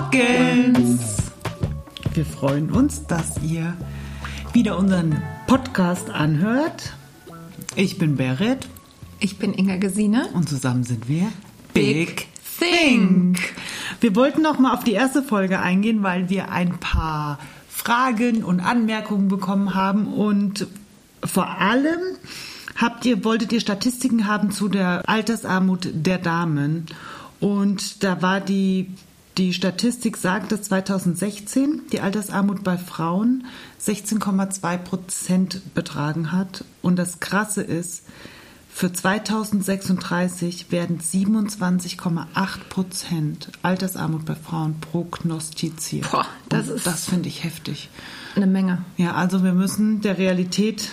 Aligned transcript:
Morgens! 0.00 1.32
Wir 2.14 2.24
freuen 2.24 2.70
uns, 2.70 3.04
dass 3.08 3.42
ihr 3.42 3.76
wieder 4.52 4.78
unseren 4.78 5.20
Podcast 5.48 6.08
anhört. 6.08 6.92
Ich 7.74 7.98
bin 7.98 8.14
Berit. 8.14 8.68
Ich 9.18 9.38
bin 9.38 9.52
Inga 9.52 9.74
Gesine. 9.78 10.28
Und 10.34 10.48
zusammen 10.48 10.84
sind 10.84 11.08
wir 11.08 11.32
Big 11.74 12.28
Think. 12.60 13.40
Wir 14.00 14.14
wollten 14.14 14.40
noch 14.40 14.60
mal 14.60 14.72
auf 14.72 14.84
die 14.84 14.92
erste 14.92 15.20
Folge 15.20 15.58
eingehen, 15.58 16.04
weil 16.04 16.28
wir 16.28 16.52
ein 16.52 16.78
paar 16.78 17.40
Fragen 17.68 18.44
und 18.44 18.60
Anmerkungen 18.60 19.26
bekommen 19.26 19.74
haben 19.74 20.06
und 20.06 20.68
vor 21.24 21.48
allem 21.48 21.98
habt 22.76 23.04
ihr, 23.04 23.24
wolltet 23.24 23.50
ihr 23.50 23.60
Statistiken 23.60 24.28
haben 24.28 24.52
zu 24.52 24.68
der 24.68 25.08
Altersarmut 25.08 25.88
der 25.92 26.18
Damen. 26.18 26.86
Und 27.40 28.04
da 28.04 28.22
war 28.22 28.40
die, 28.40 28.92
die 29.38 29.54
Statistik 29.54 30.16
sagt, 30.16 30.50
dass 30.52 30.62
2016 30.62 31.82
die 31.92 32.00
Altersarmut 32.00 32.64
bei 32.64 32.76
Frauen 32.76 33.46
16,2 33.80 34.78
Prozent 34.78 35.74
betragen 35.74 36.32
hat. 36.32 36.64
Und 36.82 36.96
das 36.98 37.20
Krasse 37.20 37.62
ist, 37.62 38.02
für 38.68 38.92
2036 38.92 40.70
werden 40.70 41.00
27,8 41.00 42.26
Prozent 42.68 43.50
Altersarmut 43.62 44.24
bei 44.24 44.34
Frauen 44.34 44.78
prognostiziert. 44.80 46.10
Boah, 46.10 46.26
das 46.48 46.68
ist 46.68 46.86
das 46.86 47.06
finde 47.06 47.28
ich 47.28 47.44
heftig. 47.44 47.88
Eine 48.36 48.46
Menge. 48.46 48.84
Ja, 48.96 49.14
also 49.14 49.42
wir 49.42 49.52
müssen 49.52 50.00
der 50.00 50.18
Realität 50.18 50.90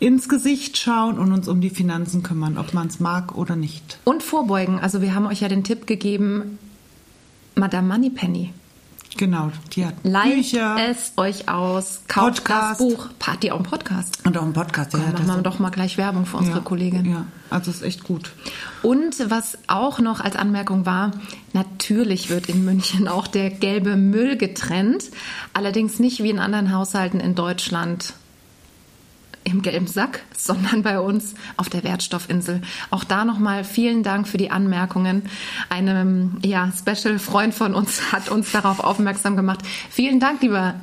ins 0.00 0.28
Gesicht 0.28 0.78
schauen 0.78 1.18
und 1.18 1.32
uns 1.32 1.46
um 1.46 1.60
die 1.60 1.70
Finanzen 1.70 2.22
kümmern, 2.22 2.56
ob 2.56 2.72
man 2.72 2.86
es 2.86 3.00
mag 3.00 3.36
oder 3.36 3.54
nicht. 3.54 3.98
Und 4.04 4.22
vorbeugen. 4.22 4.80
Also 4.80 5.02
wir 5.02 5.14
haben 5.14 5.26
euch 5.26 5.40
ja 5.40 5.48
den 5.48 5.62
Tipp 5.62 5.86
gegeben, 5.86 6.58
Madame 7.60 7.86
Moneypenny. 7.86 8.52
Genau, 9.16 9.50
die 9.74 9.84
hat 9.84 9.94
Leiht 10.02 10.34
Bücher. 10.34 10.76
es 10.88 11.12
euch 11.16 11.48
aus, 11.48 12.02
kauft 12.08 12.44
Podcast. 12.44 12.80
das 12.80 12.88
Buch, 12.88 13.08
Party 13.18 13.50
auch 13.50 13.56
einen 13.56 13.64
Podcast. 13.64 14.24
Und 14.24 14.38
auch 14.38 14.42
einen 14.42 14.52
Podcast. 14.52 14.94
Ja, 14.94 15.00
machen 15.00 15.26
wir 15.26 15.42
doch 15.42 15.58
mal 15.58 15.70
gleich 15.70 15.98
Werbung 15.98 16.24
für 16.26 16.38
unsere 16.38 16.58
ja, 16.58 16.64
Kollegin. 16.64 17.04
Ja, 17.04 17.26
also 17.50 17.70
ist 17.70 17.82
echt 17.82 18.04
gut. 18.04 18.32
Und 18.82 19.30
was 19.30 19.58
auch 19.66 19.98
noch 19.98 20.20
als 20.20 20.36
Anmerkung 20.36 20.86
war, 20.86 21.10
natürlich 21.52 22.30
wird 22.30 22.48
in 22.48 22.64
München 22.64 23.08
auch 23.08 23.26
der 23.26 23.50
gelbe 23.50 23.96
Müll 23.96 24.36
getrennt. 24.36 25.10
Allerdings 25.52 25.98
nicht 25.98 26.22
wie 26.22 26.30
in 26.30 26.38
anderen 26.38 26.72
Haushalten 26.72 27.20
in 27.20 27.34
Deutschland 27.34 28.14
im 29.50 29.62
gelben 29.62 29.86
Sack, 29.86 30.20
sondern 30.36 30.82
bei 30.82 31.00
uns 31.00 31.34
auf 31.56 31.68
der 31.68 31.84
Wertstoffinsel. 31.84 32.62
Auch 32.90 33.04
da 33.04 33.24
nochmal 33.24 33.64
vielen 33.64 34.02
Dank 34.02 34.28
für 34.28 34.38
die 34.38 34.50
Anmerkungen. 34.50 35.22
Ein 35.68 36.38
ja, 36.42 36.72
Special-Freund 36.76 37.54
von 37.54 37.74
uns 37.74 38.00
hat 38.12 38.28
uns 38.28 38.52
darauf 38.52 38.80
aufmerksam 38.80 39.36
gemacht. 39.36 39.60
Vielen 39.90 40.20
Dank, 40.20 40.42
lieber 40.42 40.74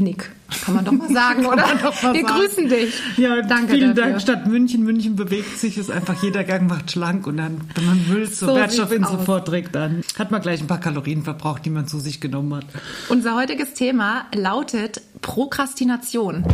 Nick. 0.00 0.30
Kann 0.64 0.74
man 0.74 0.84
doch 0.84 0.92
mal 0.92 1.08
sagen, 1.12 1.46
oder? 1.46 1.56
Mal 1.56 2.14
Wir 2.14 2.22
sagen. 2.22 2.26
grüßen 2.26 2.68
dich. 2.68 2.94
Ja, 3.16 3.42
Danke 3.42 3.74
vielen 3.74 3.94
dafür. 3.94 4.10
Dank. 4.12 4.22
Statt 4.22 4.46
München, 4.46 4.82
München 4.82 5.16
bewegt 5.16 5.58
sich, 5.58 5.78
ist 5.78 5.90
einfach 5.90 6.20
jeder 6.22 6.44
Gang 6.44 6.68
macht 6.68 6.90
schlank 6.90 7.26
und 7.26 7.36
dann, 7.36 7.60
wenn 7.74 7.86
man 7.86 8.08
Müll 8.08 8.30
zur 8.30 8.48
So 8.48 8.56
Wertstoffinsel 8.56 9.18
vorträgt, 9.20 9.74
dann 9.74 10.02
hat 10.18 10.30
man 10.30 10.40
gleich 10.40 10.60
ein 10.60 10.66
paar 10.66 10.80
Kalorien 10.80 11.22
verbraucht, 11.22 11.64
die 11.64 11.70
man 11.70 11.86
zu 11.86 12.00
sich 12.00 12.20
genommen 12.20 12.54
hat. 12.54 12.66
Unser 13.08 13.36
heutiges 13.36 13.74
Thema 13.74 14.26
lautet 14.34 15.02
Prokrastination. 15.22 16.44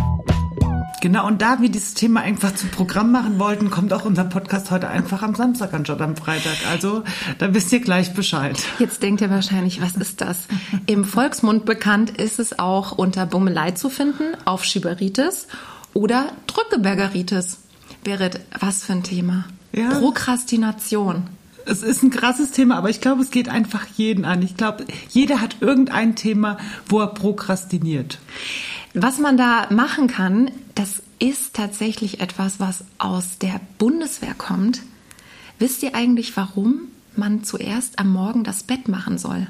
Genau, 1.02 1.26
und 1.26 1.42
da 1.42 1.60
wir 1.60 1.68
dieses 1.68 1.94
Thema 1.94 2.20
einfach 2.20 2.54
zum 2.54 2.70
Programm 2.70 3.12
machen 3.12 3.38
wollten, 3.38 3.70
kommt 3.70 3.92
auch 3.92 4.04
unser 4.04 4.24
Podcast 4.24 4.70
heute 4.70 4.88
einfach 4.88 5.22
am 5.22 5.34
Samstag 5.34 5.74
anstatt 5.74 6.00
am 6.00 6.16
Freitag. 6.16 6.56
Also, 6.70 7.04
da 7.38 7.52
wisst 7.52 7.72
ihr 7.72 7.80
gleich 7.80 8.14
Bescheid. 8.14 8.58
Jetzt 8.78 9.02
denkt 9.02 9.20
ihr 9.20 9.30
wahrscheinlich, 9.30 9.82
was 9.82 9.96
ist 9.96 10.20
das? 10.20 10.46
Im 10.86 11.04
Volksmund 11.04 11.64
bekannt 11.64 12.10
ist 12.10 12.38
es 12.38 12.58
auch 12.58 12.92
unter 12.92 13.26
Bummelei 13.26 13.72
zu 13.72 13.90
finden, 13.90 14.24
Aufschieberitis 14.46 15.48
oder 15.92 16.32
Drückebergeritis. 16.46 17.58
Berit, 18.02 18.40
was 18.58 18.84
für 18.84 18.94
ein 18.94 19.02
Thema? 19.02 19.44
Ja. 19.72 19.90
Prokrastination. 19.90 21.24
Es 21.66 21.82
ist 21.82 22.04
ein 22.04 22.10
krasses 22.10 22.52
Thema, 22.52 22.76
aber 22.76 22.90
ich 22.90 23.00
glaube, 23.00 23.22
es 23.22 23.30
geht 23.30 23.48
einfach 23.48 23.84
jeden 23.96 24.24
an. 24.24 24.40
Ich 24.42 24.56
glaube, 24.56 24.84
jeder 25.10 25.40
hat 25.40 25.56
irgendein 25.60 26.14
Thema, 26.14 26.58
wo 26.88 27.00
er 27.00 27.08
prokrastiniert. 27.08 28.18
Was 28.98 29.18
man 29.18 29.36
da 29.36 29.66
machen 29.68 30.06
kann, 30.06 30.50
das 30.74 31.02
ist 31.18 31.54
tatsächlich 31.54 32.20
etwas, 32.20 32.60
was 32.60 32.84
aus 32.96 33.36
der 33.36 33.60
Bundeswehr 33.76 34.32
kommt. 34.32 34.80
Wisst 35.58 35.82
ihr 35.82 35.94
eigentlich, 35.94 36.34
warum 36.34 36.88
man 37.14 37.44
zuerst 37.44 37.98
am 37.98 38.10
Morgen 38.10 38.42
das 38.42 38.62
Bett 38.62 38.88
machen 38.88 39.18
soll? 39.18 39.48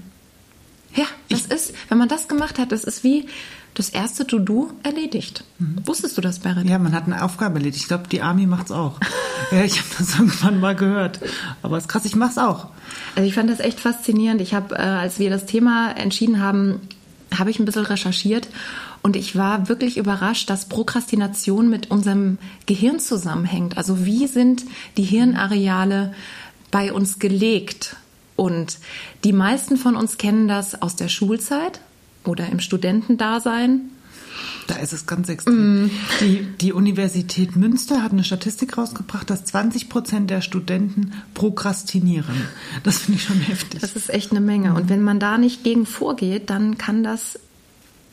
Ja, 0.96 1.04
das 1.28 1.46
ist, 1.46 1.74
wenn 1.88 1.96
man 1.96 2.08
das 2.08 2.26
gemacht 2.26 2.58
hat, 2.58 2.72
das 2.72 2.82
ist 2.82 3.04
wie 3.04 3.28
das 3.74 3.88
erste 3.90 4.26
To-Do 4.26 4.72
erledigt. 4.82 5.44
Wusstest 5.84 6.16
du 6.16 6.22
das, 6.22 6.40
Berit? 6.40 6.68
Ja, 6.68 6.80
man 6.80 6.92
hat 6.92 7.04
eine 7.04 7.22
Aufgabe 7.22 7.58
erledigt. 7.58 7.82
Ich 7.82 7.88
glaube, 7.88 8.08
die 8.08 8.22
Army 8.22 8.46
macht's 8.46 8.72
auch. 8.72 8.98
ja, 9.52 9.62
ich 9.62 9.78
habe 9.78 9.88
das 9.96 10.14
irgendwann 10.14 10.58
mal 10.58 10.74
gehört. 10.74 11.20
Aber 11.62 11.76
es 11.76 11.84
ist 11.84 11.88
krass, 11.88 12.04
ich 12.04 12.16
mach's 12.16 12.38
auch. 12.38 12.66
Also 13.14 13.28
ich 13.28 13.34
fand 13.34 13.48
das 13.48 13.60
echt 13.60 13.78
faszinierend. 13.78 14.40
Ich 14.40 14.54
habe, 14.54 14.74
äh, 14.74 14.78
als 14.78 15.20
wir 15.20 15.30
das 15.30 15.46
Thema 15.46 15.92
entschieden 15.92 16.40
haben, 16.40 16.80
habe 17.32 17.50
ich 17.50 17.60
ein 17.60 17.64
bisschen 17.64 17.84
recherchiert 17.84 18.48
und 19.06 19.14
ich 19.14 19.36
war 19.36 19.68
wirklich 19.68 19.98
überrascht, 19.98 20.50
dass 20.50 20.68
Prokrastination 20.68 21.70
mit 21.70 21.92
unserem 21.92 22.38
Gehirn 22.66 22.98
zusammenhängt. 22.98 23.78
Also 23.78 24.04
wie 24.04 24.26
sind 24.26 24.64
die 24.96 25.04
Hirnareale 25.04 26.12
bei 26.72 26.92
uns 26.92 27.20
gelegt? 27.20 27.94
Und 28.34 28.78
die 29.22 29.32
meisten 29.32 29.76
von 29.76 29.94
uns 29.94 30.18
kennen 30.18 30.48
das 30.48 30.82
aus 30.82 30.96
der 30.96 31.06
Schulzeit 31.06 31.80
oder 32.24 32.48
im 32.48 32.58
Studentendasein. 32.58 33.92
Da 34.66 34.74
ist 34.74 34.92
es 34.92 35.06
ganz 35.06 35.28
extrem. 35.28 35.88
Die, 36.20 36.44
die 36.60 36.72
Universität 36.72 37.54
Münster 37.54 38.02
hat 38.02 38.10
eine 38.10 38.24
Statistik 38.24 38.76
rausgebracht, 38.76 39.30
dass 39.30 39.44
20 39.44 39.88
Prozent 39.88 40.30
der 40.30 40.40
Studenten 40.40 41.12
prokrastinieren. 41.32 42.48
Das 42.82 42.98
finde 42.98 43.20
ich 43.20 43.24
schon 43.24 43.38
heftig. 43.38 43.82
Das 43.82 43.94
ist 43.94 44.10
echt 44.10 44.32
eine 44.32 44.40
Menge. 44.40 44.74
Und 44.74 44.88
wenn 44.88 45.04
man 45.04 45.20
da 45.20 45.38
nicht 45.38 45.62
gegen 45.62 45.86
vorgeht, 45.86 46.50
dann 46.50 46.76
kann 46.76 47.04
das 47.04 47.38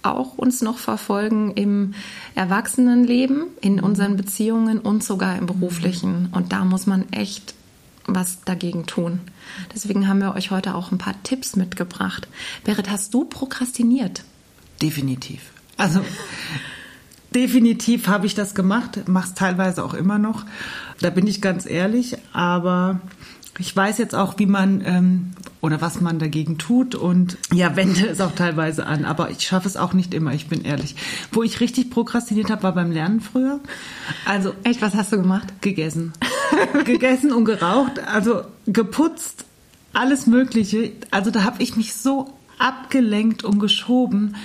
auch 0.04 0.38
uns 0.38 0.62
noch 0.62 0.78
verfolgen 0.78 1.52
im 1.52 1.94
Erwachsenenleben, 2.36 3.46
in 3.62 3.80
unseren 3.80 4.18
Beziehungen 4.18 4.80
und 4.80 5.04
sogar 5.04 5.38
im 5.38 5.46
beruflichen. 5.46 6.30
Und 6.32 6.52
da 6.52 6.66
muss 6.66 6.86
man 6.86 7.12
echt 7.12 7.56
was 8.06 8.42
dagegen 8.42 8.86
tun. 8.86 9.22
Deswegen 9.74 10.08
haben 10.08 10.20
wir 10.20 10.36
euch 10.36 10.52
heute 10.52 10.76
auch 10.76 10.92
ein 10.92 10.98
paar 10.98 11.22
Tipps 11.24 11.56
mitgebracht. 11.56 12.28
Berit, 12.64 12.90
hast 12.90 13.14
du 13.14 13.26
prokrastiniert? 13.26 14.24
Definitiv. 14.82 15.42
Also 15.78 16.02
definitiv 17.36 18.08
habe 18.08 18.26
ich 18.26 18.36
das 18.36 18.56
gemacht, 18.56 19.08
mache 19.08 19.30
es 19.30 19.34
teilweise 19.34 19.84
auch 19.84 19.94
immer 19.94 20.20
noch. 20.20 20.46
Da 21.00 21.10
bin 21.10 21.28
ich 21.28 21.42
ganz 21.42 21.66
ehrlich, 21.66 22.18
aber 22.34 23.00
ich 23.60 23.76
weiß 23.76 24.00
jetzt 24.00 24.16
auch, 24.16 24.40
wie 24.40 24.46
man 24.48 24.82
ähm, 24.86 25.32
oder 25.62 25.80
was 25.80 26.02
man 26.02 26.18
dagegen 26.18 26.58
tut 26.58 26.96
und 26.96 27.38
ja, 27.54 27.76
wende 27.76 28.08
es 28.08 28.20
auch 28.20 28.34
teilweise 28.34 28.86
an. 28.86 29.06
Aber 29.06 29.30
ich 29.30 29.42
schaffe 29.42 29.68
es 29.68 29.78
auch 29.78 29.94
nicht 29.94 30.14
immer, 30.14 30.34
ich 30.34 30.48
bin 30.48 30.66
ehrlich. 30.66 30.96
Wo 31.32 31.44
ich 31.44 31.60
richtig 31.60 31.92
prokrastiniert 31.92 32.50
habe, 32.50 32.64
war 32.64 32.74
beim 32.74 32.92
Lernen 32.92 33.22
früher. 33.22 33.60
Also 34.26 34.54
Echt, 34.64 34.82
was 34.82 34.96
hast 34.96 35.12
du 35.14 35.18
gemacht? 35.18 35.62
gegessen. 35.62 36.14
gegessen 36.86 37.32
und 37.32 37.46
geraucht, 37.46 38.00
also 38.08 38.42
geputzt, 38.66 39.46
alles 39.94 40.26
Mögliche. 40.26 40.92
Also 41.12 41.30
da 41.30 41.44
habe 41.44 41.62
ich 41.62 41.76
mich 41.76 41.94
so 41.94 42.34
abgelenkt 42.58 43.44
und 43.44 43.60
geschoben. 43.60 44.36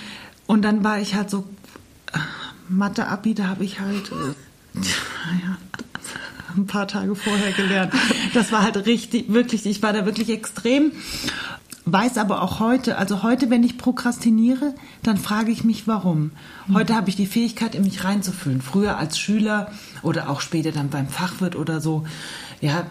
Und 0.47 0.63
dann 0.63 0.85
war 0.85 1.01
ich 1.01 1.15
halt 1.15 1.31
so, 1.31 1.45
äh, 2.13 2.19
Mathe-Abi, 2.69 3.35
da 3.35 3.49
habe 3.49 3.65
ich 3.65 3.81
halt, 3.81 4.13
äh, 4.13 4.81
ja, 5.43 5.57
ein 6.59 6.67
paar 6.67 6.89
Tage 6.89 7.15
vorher 7.15 7.53
gelernt. 7.53 7.93
Das 8.35 8.53
war 8.53 8.63
halt 8.63 8.77
richtig, 8.87 9.33
wirklich, 9.33 9.65
ich 9.67 9.83
war 9.83 9.93
da 9.93 10.05
wirklich 10.05 10.31
extrem. 10.31 10.93
Weiß 11.85 12.19
aber 12.19 12.43
auch 12.43 12.61
heute, 12.61 12.99
also 12.99 13.23
heute, 13.23 13.49
wenn 13.49 13.63
ich 13.63 13.79
prokrastiniere, 13.79 14.75
dann 15.03 15.17
frage 15.17 15.51
ich 15.51 15.65
mich, 15.65 15.89
warum. 15.89 16.33
Heute 16.73 16.95
habe 16.95 17.09
ich 17.09 17.17
die 17.17 17.27
Fähigkeit, 17.27 17.75
in 17.75 17.83
mich 17.83 18.05
reinzufühlen. 18.05 18.61
Früher 18.61 18.99
als 18.99 19.19
Schüler 19.19 19.73
oder 20.03 20.29
auch 20.29 20.43
später 20.43 20.71
dann 20.71 20.91
beim 20.91 21.09
Fachwirt 21.09 21.57
oder 21.57 21.81
so, 21.81 22.05
ja, 22.61 22.85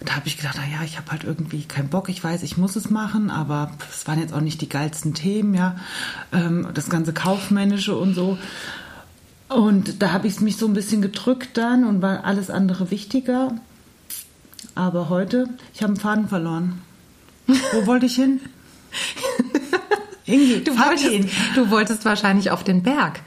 da 0.00 0.14
habe 0.14 0.28
ich 0.28 0.36
gedacht, 0.36 0.56
na 0.56 0.66
ja, 0.66 0.84
ich 0.84 0.96
habe 0.96 1.10
halt 1.10 1.24
irgendwie 1.24 1.64
keinen 1.64 1.88
Bock. 1.88 2.08
Ich 2.08 2.22
weiß, 2.22 2.42
ich 2.42 2.56
muss 2.56 2.76
es 2.76 2.88
machen, 2.88 3.30
aber 3.30 3.72
es 3.90 4.06
waren 4.06 4.20
jetzt 4.20 4.32
auch 4.32 4.40
nicht 4.40 4.60
die 4.60 4.68
geilsten 4.68 5.12
Themen, 5.12 5.54
ja, 5.54 5.76
ähm, 6.32 6.68
das 6.72 6.88
ganze 6.88 7.12
kaufmännische 7.12 7.96
und 7.96 8.14
so. 8.14 8.38
Und 9.48 10.02
da 10.02 10.12
habe 10.12 10.26
ich 10.26 10.40
mich 10.40 10.56
so 10.56 10.66
ein 10.66 10.74
bisschen 10.74 11.00
gedrückt 11.02 11.56
dann 11.56 11.84
und 11.84 12.02
war 12.02 12.24
alles 12.24 12.50
andere 12.50 12.90
wichtiger. 12.90 13.54
Aber 14.74 15.08
heute, 15.08 15.48
ich 15.74 15.82
habe 15.82 15.92
einen 15.92 16.00
Faden 16.00 16.28
verloren. 16.28 16.82
Wo 17.46 17.86
wollte 17.86 18.06
ich 18.06 18.14
hin? 18.16 18.40
Ingi, 20.26 20.62
Du 20.62 20.76
wolltest, 20.76 21.30
du 21.54 21.70
wolltest 21.70 22.04
wahrscheinlich 22.04 22.50
auf 22.50 22.62
den 22.62 22.82
Berg. 22.82 23.20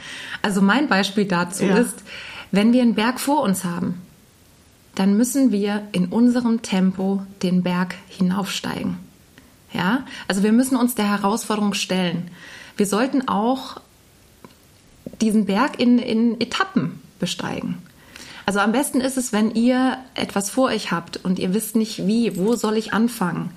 Also 0.43 0.61
mein 0.61 0.87
Beispiel 0.87 1.25
dazu 1.25 1.63
Ja. 1.65 1.77
ist, 1.77 1.95
wenn 2.51 2.73
wir 2.73 2.81
einen 2.83 2.93
Berg 2.95 3.19
vor 3.19 3.41
uns 3.41 3.63
haben, 3.65 3.95
dann 4.93 5.15
müssen 5.17 5.51
wir 5.51 5.87
in 5.93 6.07
unserem 6.07 6.61
Tempo 6.61 7.23
den 7.41 7.63
Berg 7.63 7.95
hinaufsteigen. 8.07 8.97
Ja, 9.73 10.03
also 10.27 10.43
wir 10.43 10.51
müssen 10.51 10.75
uns 10.75 10.95
der 10.95 11.09
Herausforderung 11.09 11.73
stellen. 11.73 12.29
Wir 12.77 12.85
sollten 12.85 13.27
auch 13.27 13.79
diesen 15.21 15.45
Berg 15.45 15.79
in, 15.79 15.99
in 15.99 16.39
Etappen 16.41 16.99
besteigen. 17.19 17.77
Also 18.45 18.59
am 18.59 18.71
besten 18.71 19.01
ist 19.01 19.17
es, 19.17 19.31
wenn 19.31 19.53
ihr 19.55 19.97
etwas 20.15 20.49
vor 20.49 20.69
euch 20.69 20.91
habt 20.91 21.17
und 21.23 21.39
ihr 21.39 21.53
wisst 21.53 21.75
nicht 21.75 22.07
wie, 22.07 22.37
wo 22.37 22.55
soll 22.55 22.75
ich 22.77 22.93
anfangen, 22.93 23.51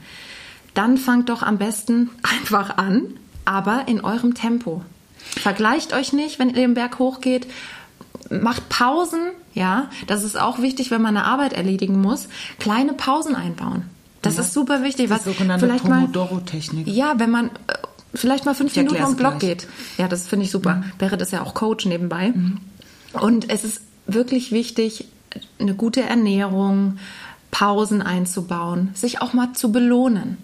dann 0.74 0.98
fangt 0.98 1.28
doch 1.30 1.42
am 1.42 1.58
besten 1.58 2.10
einfach 2.22 2.76
an, 2.76 3.14
aber 3.44 3.88
in 3.88 4.02
eurem 4.02 4.34
Tempo. 4.34 4.82
Vergleicht 5.18 5.92
euch 5.94 6.12
nicht, 6.12 6.38
wenn 6.38 6.48
ihr 6.48 6.54
den 6.54 6.74
Berg 6.74 6.98
hochgeht. 6.98 7.46
Macht 8.30 8.68
Pausen, 8.68 9.20
ja. 9.54 9.90
Das 10.06 10.22
ist 10.22 10.38
auch 10.38 10.60
wichtig, 10.60 10.90
wenn 10.90 11.02
man 11.02 11.16
eine 11.16 11.26
Arbeit 11.26 11.52
erledigen 11.52 12.00
muss. 12.00 12.28
Kleine 12.58 12.92
Pausen 12.92 13.34
einbauen. 13.34 13.84
Das 14.22 14.36
ja, 14.36 14.42
ist 14.42 14.54
super 14.54 14.82
wichtig. 14.82 15.10
Die 15.10 15.18
sogenannte 15.22 15.66
Pomodoro-Technik. 15.66 16.86
Ja, 16.86 17.14
wenn 17.18 17.30
man 17.30 17.50
äh, 17.66 17.74
vielleicht 18.14 18.44
mal 18.44 18.54
fünf 18.54 18.72
ich 18.72 18.76
Minuten 18.76 19.02
um 19.04 19.16
Block 19.16 19.38
gleich. 19.38 19.58
geht. 19.58 19.68
Ja, 19.98 20.08
das 20.08 20.28
finde 20.28 20.44
ich 20.46 20.50
super. 20.50 20.76
Mhm. 20.76 20.92
Berit 20.98 21.20
ist 21.22 21.32
ja 21.32 21.42
auch 21.42 21.54
Coach 21.54 21.86
nebenbei. 21.86 22.30
Mhm. 22.30 22.60
Und 23.12 23.50
es 23.50 23.64
ist 23.64 23.82
wirklich 24.06 24.52
wichtig, 24.52 25.06
eine 25.58 25.74
gute 25.74 26.02
Ernährung, 26.02 26.98
Pausen 27.50 28.02
einzubauen, 28.02 28.90
sich 28.94 29.20
auch 29.20 29.32
mal 29.32 29.52
zu 29.52 29.70
belohnen. 29.70 30.38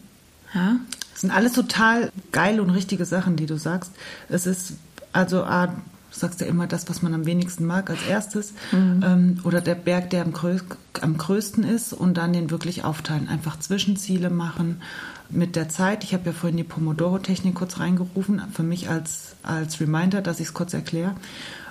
Ja? 0.55 0.77
Das 1.13 1.23
sind 1.23 1.31
alles 1.31 1.53
total 1.53 2.13
geile 2.33 2.63
und 2.63 2.71
richtige 2.71 3.05
Sachen, 3.05 3.37
die 3.37 3.47
du 3.47 3.59
sagst. 3.59 3.93
Es 4.29 4.47
ist 4.47 4.75
also 5.13 5.43
ah, 5.43 5.75
du 6.13 6.19
sagst 6.19 6.41
ja 6.41 6.47
immer 6.47 6.67
das, 6.67 6.89
was 6.89 7.03
man 7.03 7.15
am 7.15 7.27
wenigsten 7.27 7.67
mag 7.67 7.91
als 7.91 8.03
erstes. 8.07 8.53
Mhm. 8.73 9.05
Ähm, 9.05 9.39
oder 9.45 9.61
der 9.61 9.75
Berg, 9.75 10.11
der 10.11 10.25
am, 10.25 10.33
größ 10.33 10.65
am, 11.01 11.17
größten 11.17 11.65
ist 11.65 11.93
und 11.93 12.15
dann 12.17 12.33
den 12.33 12.51
wirklich 12.51 12.85
aufteilen. 12.85 13.29
Einfach 13.29 13.59
Zwischenziele 13.59 14.31
machen 14.31 14.83
mit 15.29 15.57
der 15.57 15.69
Zeit. 15.69 16.05
Ich 16.05 16.15
habe 16.15 16.27
ja 16.27 16.33
vorhin 16.33 16.57
die 16.57 16.65
Pomodoro-Technik 16.65 17.55
kurz 17.55 17.79
reingerufen, 17.79 18.43
für 18.53 18.63
mich 18.63 18.89
als, 18.89 19.37
als 19.43 19.81
Reminder, 19.81 20.23
dass 20.23 20.41
ich 20.41 20.49
es 20.49 20.55
kurz 20.55 20.75
erkläre. 20.75 21.15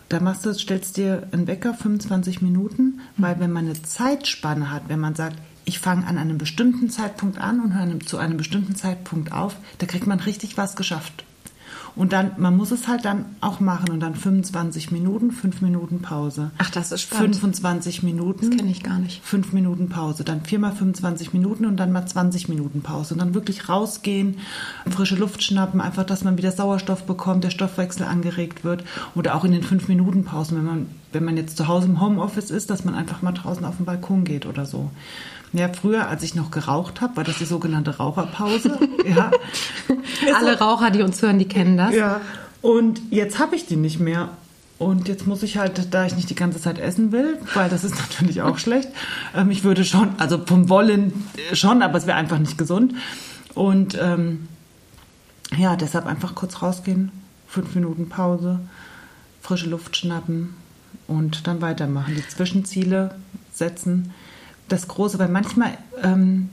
Da 0.08 0.20
machst 0.20 0.46
du, 0.46 0.54
stellst 0.54 0.98
dir 0.98 1.28
einen 1.32 1.46
Wecker 1.46 1.76
25 1.76 2.42
Minuten, 2.42 3.00
weil 3.18 3.40
wenn 3.40 3.52
man 3.52 3.66
eine 3.66 3.80
Zeitspanne 3.80 4.72
hat, 4.72 4.84
wenn 4.88 5.00
man 5.00 5.14
sagt, 5.14 5.38
ich 5.66 5.78
fange 5.78 6.08
an 6.08 6.18
einem 6.18 6.40
bestimmten 6.40 6.90
Zeitpunkt 6.90 7.40
an 7.40 7.60
und 7.60 7.76
höre 7.76 8.00
zu 8.00 8.18
einem 8.18 8.38
bestimmten 8.38 8.76
Zeitpunkt 8.76 9.32
auf, 9.32 9.56
da 9.78 9.86
kriegt 9.86 10.08
man 10.08 10.20
richtig 10.20 10.58
was 10.58 10.76
geschafft. 10.76 11.26
Und 11.96 12.14
dann, 12.14 12.32
man 12.38 12.56
muss 12.56 12.72
es 12.72 12.88
halt 12.88 13.06
dann 13.06 13.26
auch 13.42 13.60
machen 13.60 13.92
und 13.92 14.00
dann 14.00 14.16
25 14.16 14.92
Minuten, 14.92 15.32
5 15.32 15.62
Minuten 15.62 16.02
Pause. 16.02 16.52
Ach, 16.58 16.70
das 16.70 16.92
ist 16.92 17.02
spannend. 17.02 17.36
25 17.36 18.04
Minuten. 18.04 18.50
Das 18.50 18.58
kenne 18.58 18.72
ich 18.72 18.84
gar 18.84 19.00
nicht. 19.00 19.24
5 19.24 19.54
Minuten 19.54 19.90
Pause. 19.90 20.24
Dann 20.24 20.42
viermal 20.42 20.72
25 20.72 21.34
Minuten 21.34 21.66
und 21.66 21.78
dann 21.78 21.92
mal 21.92 22.06
20 22.06 22.50
Minuten 22.50 22.82
Pause. 22.82 23.14
Und 23.14 23.20
dann 23.20 23.34
wirklich 23.34 23.70
rausgehen, 23.70 24.38
frische 24.90 25.16
Luft 25.16 25.44
schnappen, 25.44 25.82
einfach, 25.82 26.06
dass 26.06 26.24
man 26.24 26.38
wieder 26.38 26.52
Sauerstoff 26.52 27.04
bekommt, 27.04 27.44
der 27.44 27.50
Stoffwechsel 27.50 28.06
angeregt 28.06 28.64
wird. 28.64 28.84
Oder 29.16 29.36
auch 29.36 29.44
in 29.44 29.52
den 29.52 29.64
5 29.64 29.88
Minuten 29.88 30.24
Pausen, 30.24 30.58
wenn 30.58 30.66
man, 30.66 30.86
wenn 31.12 31.24
man 31.24 31.38
jetzt 31.38 31.58
zu 31.58 31.68
Hause 31.68 31.88
im 31.88 32.02
Homeoffice 32.02 32.52
ist, 32.52 32.70
dass 32.70 32.86
man 32.86 32.96
einfach 32.96 33.22
mal 33.22 33.32
draußen 33.32 33.66
auf 33.66 33.78
den 33.78 33.86
Balkon 33.86 34.24
geht 34.24 34.46
oder 34.46 34.66
so. 34.66 34.92
Ja, 35.52 35.70
früher, 35.70 36.08
als 36.08 36.22
ich 36.22 36.36
noch 36.36 36.52
geraucht 36.52 37.02
habe, 37.02 37.18
war 37.18 37.24
das 37.24 37.40
die 37.40 37.46
sogenannte 37.46 37.98
Raucherpause. 37.98 38.78
ja. 39.06 39.32
Alle 40.36 40.60
Raucher, 40.60 40.92
die 40.92 41.02
uns 41.02 41.22
hören, 41.22 41.40
die 41.40 41.48
kennen 41.48 41.78
das. 41.78 41.96
Ja. 41.96 42.22
Und 42.62 43.02
jetzt 43.10 43.40
habe 43.40 43.56
ich 43.56 43.66
die 43.66 43.76
nicht 43.76 44.00
mehr. 44.00 44.30
Und 44.78 45.08
jetzt 45.08 45.26
muss 45.28 45.44
ich 45.44 45.58
halt, 45.58 45.94
da 45.94 46.06
ich 46.06 46.16
nicht 46.16 46.30
die 46.30 46.36
ganze 46.36 46.62
Zeit 46.62 46.78
essen 46.78 47.12
will, 47.12 47.38
weil 47.54 47.70
das 47.70 47.84
ist 47.84 47.96
natürlich 48.10 48.44
auch 48.44 48.60
schlecht. 48.60 48.90
Ähm, 49.36 49.50
ich 49.50 49.64
würde 49.64 49.84
schon, 49.84 50.10
also 50.20 50.40
vom 50.46 50.70
Wollen 50.70 51.26
schon, 51.54 51.82
aber 51.82 51.98
es 51.98 52.06
wäre 52.06 52.18
einfach 52.18 52.38
nicht 52.38 52.58
gesund. 52.58 52.94
Und 53.56 53.98
ähm, 54.00 54.48
ja, 55.58 55.76
deshalb 55.76 56.06
einfach 56.06 56.36
kurz 56.36 56.62
rausgehen, 56.62 57.12
fünf 57.48 57.74
Minuten 57.74 58.08
Pause, 58.08 58.60
frische 59.42 59.68
Luft 59.68 59.98
schnappen 59.98 60.54
und 61.10 61.48
dann 61.48 61.62
weitermachen. 61.62 62.16
Die 62.16 62.28
Zwischenziele 62.28 63.16
setzen 63.52 64.14
das 64.68 64.88
Große, 64.88 65.20
weil 65.20 65.30
manchmal 65.30 65.78
ähm, 66.04 66.50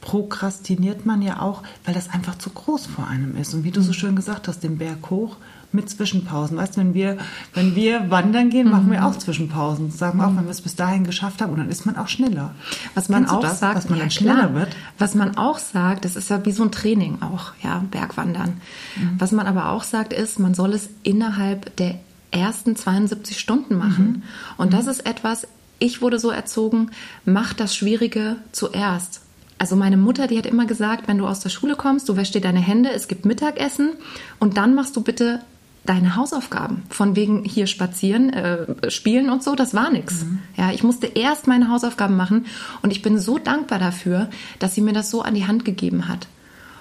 prokrastiniert 0.00 1.06
man 1.06 1.22
ja 1.22 1.40
auch, 1.40 1.62
weil 1.84 1.94
das 1.94 2.10
einfach 2.10 2.38
zu 2.38 2.50
groß 2.50 2.86
vor 2.86 3.06
einem 3.06 3.36
ist. 3.36 3.54
Und 3.54 3.64
wie 3.64 3.70
du 3.70 3.82
so 3.82 3.92
schön 3.92 4.16
gesagt 4.16 4.48
hast, 4.48 4.64
den 4.64 4.78
Berg 4.78 5.10
hoch 5.10 5.36
mit 5.72 5.88
Zwischenpausen. 5.88 6.56
Weißt 6.56 6.76
du, 6.76 6.80
wenn 6.80 6.94
wir, 6.94 7.18
wenn 7.54 7.76
wir 7.76 8.10
wandern 8.10 8.50
gehen, 8.50 8.68
machen 8.70 8.90
wir 8.90 9.00
mhm. 9.00 9.06
auch 9.06 9.16
Zwischenpausen. 9.16 9.90
Sagen 9.90 10.18
wir 10.18 10.26
auch, 10.26 10.34
wenn 10.34 10.44
wir 10.44 10.50
es 10.50 10.62
bis 10.62 10.74
dahin 10.74 11.04
geschafft 11.04 11.40
haben, 11.40 11.52
und 11.52 11.58
dann 11.58 11.68
ist 11.68 11.86
man 11.86 11.96
auch 11.96 12.08
schneller. 12.08 12.54
Was 12.94 13.08
man 13.08 13.22
Kennst 13.22 13.34
auch 13.34 13.42
das, 13.42 13.60
sagt, 13.60 13.76
dass 13.76 13.88
man 13.88 13.98
ja, 13.98 14.04
dann 14.04 14.10
schneller 14.10 14.48
klar. 14.48 14.54
wird. 14.54 14.76
Was 14.98 15.14
man 15.14 15.36
auch 15.36 15.58
sagt, 15.58 16.04
das 16.04 16.16
ist 16.16 16.28
ja 16.28 16.44
wie 16.44 16.52
so 16.52 16.64
ein 16.64 16.72
Training 16.72 17.18
auch, 17.22 17.52
ja, 17.62 17.84
Bergwandern. 17.90 18.60
Mhm. 18.96 19.16
Was 19.18 19.30
man 19.30 19.46
aber 19.46 19.68
auch 19.70 19.84
sagt, 19.84 20.12
ist, 20.12 20.40
man 20.40 20.54
soll 20.54 20.72
es 20.72 20.88
innerhalb 21.04 21.76
der 21.76 22.00
ersten 22.30 22.76
72 22.76 23.38
Stunden 23.38 23.76
machen. 23.76 24.06
Mhm. 24.06 24.22
Und 24.56 24.72
das 24.72 24.86
ist 24.86 25.06
etwas, 25.06 25.46
ich 25.78 26.02
wurde 26.02 26.18
so 26.18 26.30
erzogen, 26.30 26.90
mach 27.24 27.54
das 27.54 27.74
Schwierige 27.74 28.36
zuerst. 28.52 29.22
Also 29.58 29.76
meine 29.76 29.96
Mutter, 29.96 30.26
die 30.26 30.38
hat 30.38 30.46
immer 30.46 30.66
gesagt, 30.66 31.06
wenn 31.06 31.18
du 31.18 31.26
aus 31.26 31.40
der 31.40 31.50
Schule 31.50 31.76
kommst, 31.76 32.08
du 32.08 32.16
wäschst 32.16 32.34
dir 32.34 32.40
deine 32.40 32.60
Hände, 32.60 32.90
es 32.92 33.08
gibt 33.08 33.26
Mittagessen 33.26 33.90
und 34.38 34.56
dann 34.56 34.74
machst 34.74 34.96
du 34.96 35.02
bitte 35.02 35.40
deine 35.84 36.16
Hausaufgaben. 36.16 36.82
Von 36.90 37.16
wegen 37.16 37.44
hier 37.44 37.66
spazieren, 37.66 38.32
äh, 38.32 38.90
spielen 38.90 39.30
und 39.30 39.42
so, 39.42 39.54
das 39.54 39.74
war 39.74 39.90
nichts. 39.90 40.24
Mhm. 40.24 40.38
Ja, 40.56 40.70
ich 40.72 40.82
musste 40.82 41.06
erst 41.08 41.46
meine 41.46 41.68
Hausaufgaben 41.68 42.16
machen 42.16 42.46
und 42.82 42.90
ich 42.90 43.02
bin 43.02 43.18
so 43.18 43.38
dankbar 43.38 43.78
dafür, 43.78 44.28
dass 44.58 44.74
sie 44.74 44.82
mir 44.82 44.92
das 44.92 45.10
so 45.10 45.22
an 45.22 45.34
die 45.34 45.46
Hand 45.46 45.64
gegeben 45.64 46.08
hat. 46.08 46.26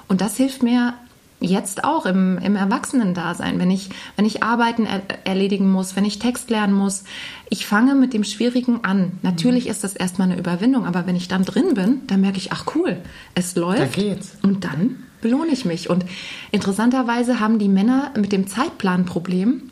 Und 0.08 0.22
das 0.22 0.38
hilft 0.38 0.64
mir 0.64 0.94
jetzt 1.40 1.84
auch 1.84 2.06
im, 2.06 2.38
im 2.40 2.56
Erwachsenendasein, 2.56 3.60
wenn 3.60 3.72
ich, 3.72 3.90
wenn 4.16 4.26
ich 4.26 4.44
Arbeiten 4.44 4.86
er, 4.86 5.02
erledigen 5.24 5.72
muss, 5.72 5.96
wenn 5.96 6.06
ich 6.06 6.20
Text 6.20 6.50
lernen 6.50 6.74
muss. 6.74 7.04
Ich 7.50 7.66
fange 7.66 7.96
mit 7.96 8.14
dem 8.14 8.24
Schwierigen 8.24 8.84
an. 8.84 9.14
Natürlich 9.22 9.66
mhm. 9.66 9.72
ist 9.72 9.84
das 9.84 9.96
erstmal 9.96 10.30
eine 10.30 10.40
Überwindung, 10.40 10.86
aber 10.86 11.06
wenn 11.08 11.16
ich 11.16 11.28
dann 11.28 11.46
drin 11.46 11.74
bin, 11.74 12.02
dann 12.08 12.22
merke 12.22 12.38
ich, 12.38 12.52
ach 12.52 12.66
cool, 12.76 12.98
es 13.36 13.56
läuft. 13.56 13.80
Da 13.80 13.86
geht's. 13.86 14.32
Und 14.42 14.66
dann 14.66 15.04
belohne 15.22 15.52
ich 15.52 15.66
mich. 15.66 15.90
Und 15.90 16.06
interessanterweise 16.52 17.40
haben 17.40 17.60
die 17.60 17.70
Männer 17.70 18.12
mit 18.18 18.32
dem 18.32 18.48
Zeitplan 18.48 19.06
Problem 19.06 19.72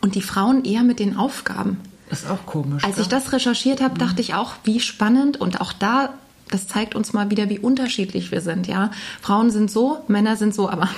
und 0.00 0.14
die 0.14 0.22
Frauen 0.22 0.64
eher 0.64 0.82
mit 0.82 1.00
den 1.00 1.16
Aufgaben. 1.16 1.78
Das 2.08 2.22
ist 2.22 2.30
auch 2.30 2.46
komisch. 2.46 2.84
Als 2.84 2.98
ich 2.98 3.08
das 3.08 3.32
recherchiert 3.32 3.80
habe, 3.80 3.94
mhm. 3.94 3.98
dachte 3.98 4.20
ich 4.20 4.34
auch, 4.34 4.52
wie 4.64 4.80
spannend 4.80 5.40
und 5.40 5.60
auch 5.60 5.72
da 5.72 6.14
das 6.50 6.66
zeigt 6.66 6.94
uns 6.94 7.12
mal 7.12 7.30
wieder, 7.30 7.48
wie 7.48 7.58
unterschiedlich 7.58 8.30
wir 8.30 8.40
sind. 8.40 8.66
Ja, 8.66 8.90
Frauen 9.20 9.50
sind 9.50 9.70
so, 9.70 9.98
Männer 10.08 10.36
sind 10.36 10.54
so, 10.54 10.68
aber 10.68 10.88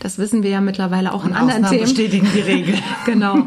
das 0.00 0.18
wissen 0.18 0.42
wir 0.42 0.50
ja 0.50 0.60
mittlerweile 0.60 1.12
auch 1.12 1.24
Und 1.24 1.30
in 1.30 1.36
anderen 1.36 1.66
Themen. 1.66 1.82
bestätigen 1.82 2.28
die 2.34 2.40
Regel. 2.40 2.74
genau. 3.06 3.46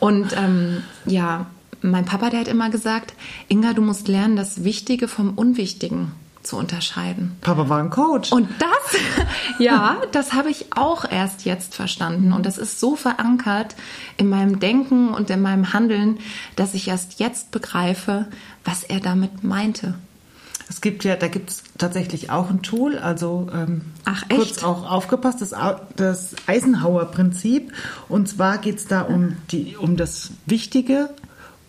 Und 0.00 0.36
ähm, 0.36 0.82
ja, 1.06 1.46
mein 1.82 2.04
Papa, 2.04 2.30
der 2.30 2.40
hat 2.40 2.48
immer 2.48 2.70
gesagt, 2.70 3.14
Inga, 3.48 3.72
du 3.72 3.82
musst 3.82 4.08
lernen, 4.08 4.36
das 4.36 4.64
Wichtige 4.64 5.08
vom 5.08 5.34
Unwichtigen 5.34 6.12
zu 6.42 6.56
unterscheiden. 6.56 7.36
Papa 7.40 7.68
war 7.68 7.80
ein 7.80 7.90
Coach. 7.90 8.32
Und 8.32 8.48
das, 8.58 9.00
ja, 9.58 9.96
das 10.12 10.32
habe 10.32 10.50
ich 10.50 10.66
auch 10.76 11.04
erst 11.10 11.44
jetzt 11.44 11.74
verstanden. 11.74 12.32
Und 12.32 12.46
das 12.46 12.56
ist 12.56 12.80
so 12.80 12.96
verankert 12.96 13.74
in 14.16 14.28
meinem 14.28 14.60
Denken 14.60 15.08
und 15.08 15.28
in 15.30 15.42
meinem 15.42 15.72
Handeln, 15.72 16.18
dass 16.54 16.74
ich 16.74 16.88
erst 16.88 17.18
jetzt 17.20 17.50
begreife, 17.50 18.26
was 18.64 18.84
er 18.84 19.00
damit 19.00 19.44
meinte. 19.44 19.94
Es 20.68 20.80
gibt 20.80 21.04
ja, 21.04 21.14
da 21.14 21.28
gibt 21.28 21.50
es 21.50 21.62
tatsächlich 21.78 22.30
auch 22.30 22.50
ein 22.50 22.62
Tool, 22.62 22.98
also 22.98 23.48
ähm, 23.54 23.82
Ach, 24.04 24.24
kurz 24.28 24.64
auch 24.64 24.90
aufgepasst, 24.90 25.40
das, 25.40 25.54
das 25.94 26.34
Eisenhower-Prinzip. 26.46 27.72
Und 28.08 28.28
zwar 28.28 28.58
geht 28.58 28.76
es 28.76 28.86
da 28.86 29.02
um, 29.02 29.36
die, 29.52 29.76
um 29.76 29.96
das 29.96 30.32
Wichtige 30.46 31.10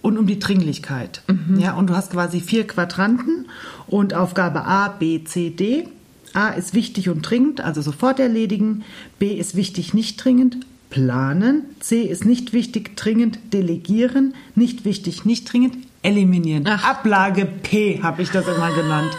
und 0.01 0.17
um 0.17 0.25
die 0.25 0.39
Dringlichkeit. 0.39 1.21
Mhm. 1.27 1.59
Ja, 1.59 1.73
und 1.75 1.89
du 1.89 1.95
hast 1.95 2.11
quasi 2.11 2.39
vier 2.41 2.65
Quadranten 2.65 3.47
und 3.87 4.13
Aufgabe 4.15 4.65
A, 4.65 4.87
B, 4.87 5.23
C, 5.23 5.51
D. 5.51 5.87
A 6.33 6.49
ist 6.49 6.73
wichtig 6.73 7.09
und 7.09 7.21
dringend, 7.21 7.61
also 7.61 7.81
sofort 7.81 8.19
erledigen. 8.19 8.83
B 9.19 9.33
ist 9.33 9.55
wichtig, 9.55 9.93
nicht 9.93 10.23
dringend, 10.23 10.65
planen. 10.89 11.63
C 11.79 12.01
ist 12.01 12.25
nicht 12.25 12.53
wichtig, 12.53 12.95
dringend, 12.95 13.39
delegieren. 13.53 14.33
Nicht 14.55 14.85
wichtig, 14.85 15.25
nicht 15.25 15.51
dringend, 15.51 15.77
eliminieren. 16.07 16.65
Ach. 16.67 16.83
Ablage 16.83 17.45
P 17.45 18.01
habe 18.01 18.21
ich 18.21 18.31
das 18.31 18.47
immer 18.47 18.73
genannt. 18.73 19.15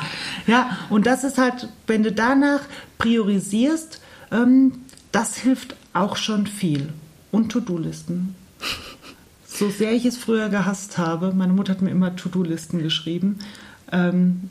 Ja, 0.47 0.79
und 0.89 1.07
das 1.07 1.23
ist 1.23 1.37
halt, 1.37 1.69
wenn 1.87 2.03
du 2.03 2.11
danach 2.11 2.61
priorisierst, 2.97 4.01
ähm, 4.33 4.73
das 5.13 5.37
hilft 5.37 5.77
auch 5.93 6.17
schon 6.17 6.47
viel. 6.47 6.93
Und 7.31 7.53
To-Do-Listen. 7.53 8.35
So 9.47 9.69
sehr 9.69 9.93
ich 9.93 10.07
es 10.07 10.17
früher 10.17 10.49
gehasst 10.49 10.97
habe, 10.97 11.33
meine 11.35 11.53
Mutter 11.53 11.73
hat 11.73 11.83
mir 11.83 11.91
immer 11.91 12.17
To-Do-Listen 12.17 12.83
geschrieben. 12.83 13.41
Ähm, 13.93 14.49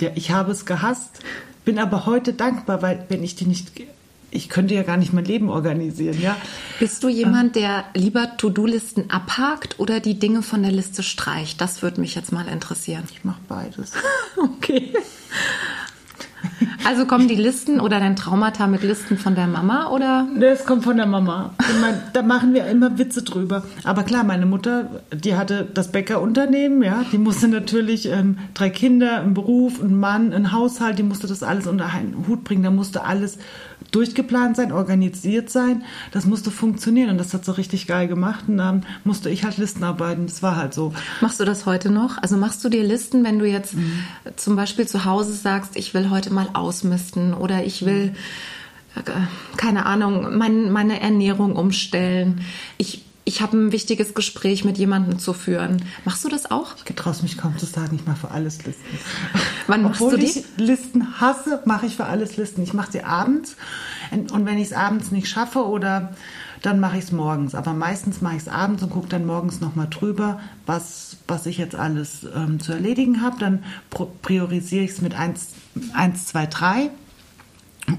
ja, 0.00 0.10
ich 0.14 0.30
habe 0.30 0.52
es 0.52 0.64
gehasst, 0.64 1.20
bin 1.66 1.78
aber 1.78 2.06
heute 2.06 2.32
dankbar, 2.32 2.80
weil 2.80 3.04
wenn 3.08 3.22
ich 3.22 3.34
die 3.34 3.44
nicht 3.44 3.72
ich 4.30 4.48
könnte 4.48 4.74
ja 4.74 4.82
gar 4.82 4.96
nicht 4.96 5.12
mein 5.12 5.24
Leben 5.24 5.48
organisieren, 5.48 6.20
ja. 6.20 6.36
Bist 6.78 7.02
du 7.02 7.08
jemand, 7.08 7.56
der 7.56 7.84
lieber 7.94 8.36
To-Do-Listen 8.36 9.10
abhakt 9.10 9.78
oder 9.78 10.00
die 10.00 10.18
Dinge 10.18 10.42
von 10.42 10.62
der 10.62 10.72
Liste 10.72 11.02
streicht? 11.02 11.60
Das 11.60 11.82
würde 11.82 12.00
mich 12.00 12.14
jetzt 12.14 12.32
mal 12.32 12.46
interessieren. 12.48 13.04
Ich 13.10 13.24
mache 13.24 13.40
beides. 13.48 13.92
okay. 14.36 14.92
Also 16.84 17.04
kommen 17.06 17.26
die 17.26 17.34
Listen 17.34 17.80
oder 17.80 17.98
dein 17.98 18.14
Traumata 18.14 18.68
mit 18.68 18.82
Listen 18.82 19.18
von 19.18 19.34
der 19.34 19.48
Mama 19.48 19.90
oder? 19.90 20.28
Das 20.38 20.64
kommt 20.64 20.84
von 20.84 20.96
der 20.96 21.06
Mama. 21.06 21.52
Meine, 21.80 22.00
da 22.12 22.22
machen 22.22 22.54
wir 22.54 22.66
immer 22.66 22.96
Witze 22.96 23.22
drüber. 23.22 23.64
Aber 23.82 24.04
klar, 24.04 24.22
meine 24.22 24.46
Mutter, 24.46 24.88
die 25.12 25.34
hatte 25.34 25.66
das 25.72 25.90
Bäckerunternehmen, 25.90 26.82
ja, 26.82 27.04
die 27.10 27.18
musste 27.18 27.48
natürlich 27.48 28.08
ähm, 28.08 28.38
drei 28.54 28.70
Kinder, 28.70 29.20
einen 29.20 29.34
Beruf, 29.34 29.82
einen 29.82 29.98
Mann, 29.98 30.32
einen 30.32 30.52
Haushalt, 30.52 30.98
die 30.98 31.02
musste 31.02 31.26
das 31.26 31.42
alles 31.42 31.66
unter 31.66 31.86
einen 31.86 32.26
Hut 32.28 32.44
bringen. 32.44 32.62
Da 32.62 32.70
musste 32.70 33.04
alles 33.04 33.38
durchgeplant 33.90 34.56
sein, 34.56 34.72
organisiert 34.72 35.50
sein. 35.50 35.84
Das 36.12 36.26
musste 36.26 36.50
funktionieren 36.50 37.10
und 37.10 37.18
das 37.18 37.32
hat 37.34 37.44
so 37.44 37.52
richtig 37.52 37.86
geil 37.86 38.08
gemacht. 38.08 38.44
Und 38.48 38.58
dann 38.58 38.84
musste 39.04 39.30
ich 39.30 39.44
halt 39.44 39.58
Listen 39.58 39.84
arbeiten. 39.84 40.26
Das 40.26 40.42
war 40.42 40.56
halt 40.56 40.74
so. 40.74 40.92
Machst 41.20 41.40
du 41.40 41.44
das 41.44 41.66
heute 41.66 41.90
noch? 41.90 42.18
Also 42.22 42.36
machst 42.36 42.64
du 42.64 42.68
dir 42.68 42.84
Listen, 42.84 43.24
wenn 43.24 43.38
du 43.38 43.46
jetzt 43.46 43.74
mhm. 43.74 44.02
zum 44.36 44.56
Beispiel 44.56 44.86
zu 44.86 45.04
Hause 45.04 45.32
sagst, 45.32 45.76
ich 45.76 45.94
will 45.94 46.10
heute 46.10 46.32
mal 46.32 46.48
ausmisten 46.52 47.34
oder 47.34 47.64
ich 47.64 47.84
will, 47.84 48.14
äh, 48.96 49.10
keine 49.56 49.86
Ahnung, 49.86 50.36
mein, 50.36 50.70
meine 50.70 51.00
Ernährung 51.00 51.56
umstellen. 51.56 52.42
Ich 52.78 53.05
ich 53.28 53.42
habe 53.42 53.56
ein 53.56 53.72
wichtiges 53.72 54.14
Gespräch 54.14 54.64
mit 54.64 54.78
jemandem 54.78 55.18
zu 55.18 55.32
führen. 55.32 55.82
Machst 56.04 56.24
du 56.24 56.28
das 56.28 56.48
auch? 56.48 56.76
Ich 56.76 56.84
getraue 56.84 57.12
mich 57.22 57.36
kaum 57.36 57.58
zu 57.58 57.66
sagen, 57.66 57.96
ich 57.96 58.06
mache 58.06 58.18
für 58.18 58.30
alles 58.30 58.64
Listen. 58.64 58.98
Wann 59.66 59.82
machst 59.82 60.00
Obwohl 60.00 60.12
du 60.16 60.24
die? 60.24 60.26
ich 60.26 60.44
Listen 60.56 61.20
hasse, 61.20 61.60
mache 61.64 61.86
ich 61.86 61.96
für 61.96 62.06
alles 62.06 62.36
Listen. 62.36 62.62
Ich 62.62 62.72
mache 62.72 62.92
sie 62.92 63.02
abends 63.02 63.56
und 64.12 64.46
wenn 64.46 64.58
ich 64.58 64.68
es 64.68 64.72
abends 64.72 65.10
nicht 65.10 65.28
schaffe 65.28 65.66
oder 65.66 66.14
dann 66.62 66.78
mache 66.78 66.98
ich 66.98 67.04
es 67.04 67.12
morgens. 67.12 67.56
Aber 67.56 67.74
meistens 67.74 68.20
mache 68.20 68.36
ich 68.36 68.42
es 68.42 68.48
abends 68.48 68.84
und 68.84 68.90
gucke 68.90 69.08
dann 69.08 69.26
morgens 69.26 69.60
nochmal 69.60 69.88
drüber, 69.90 70.38
was, 70.64 71.16
was 71.26 71.46
ich 71.46 71.58
jetzt 71.58 71.74
alles 71.74 72.24
ähm, 72.32 72.60
zu 72.60 72.72
erledigen 72.72 73.22
habe. 73.22 73.38
Dann 73.40 73.64
priorisiere 74.22 74.84
ich 74.84 74.92
es 74.92 75.02
mit 75.02 75.14
1, 75.14 75.48
1, 75.94 76.26
2, 76.26 76.46
3 76.46 76.90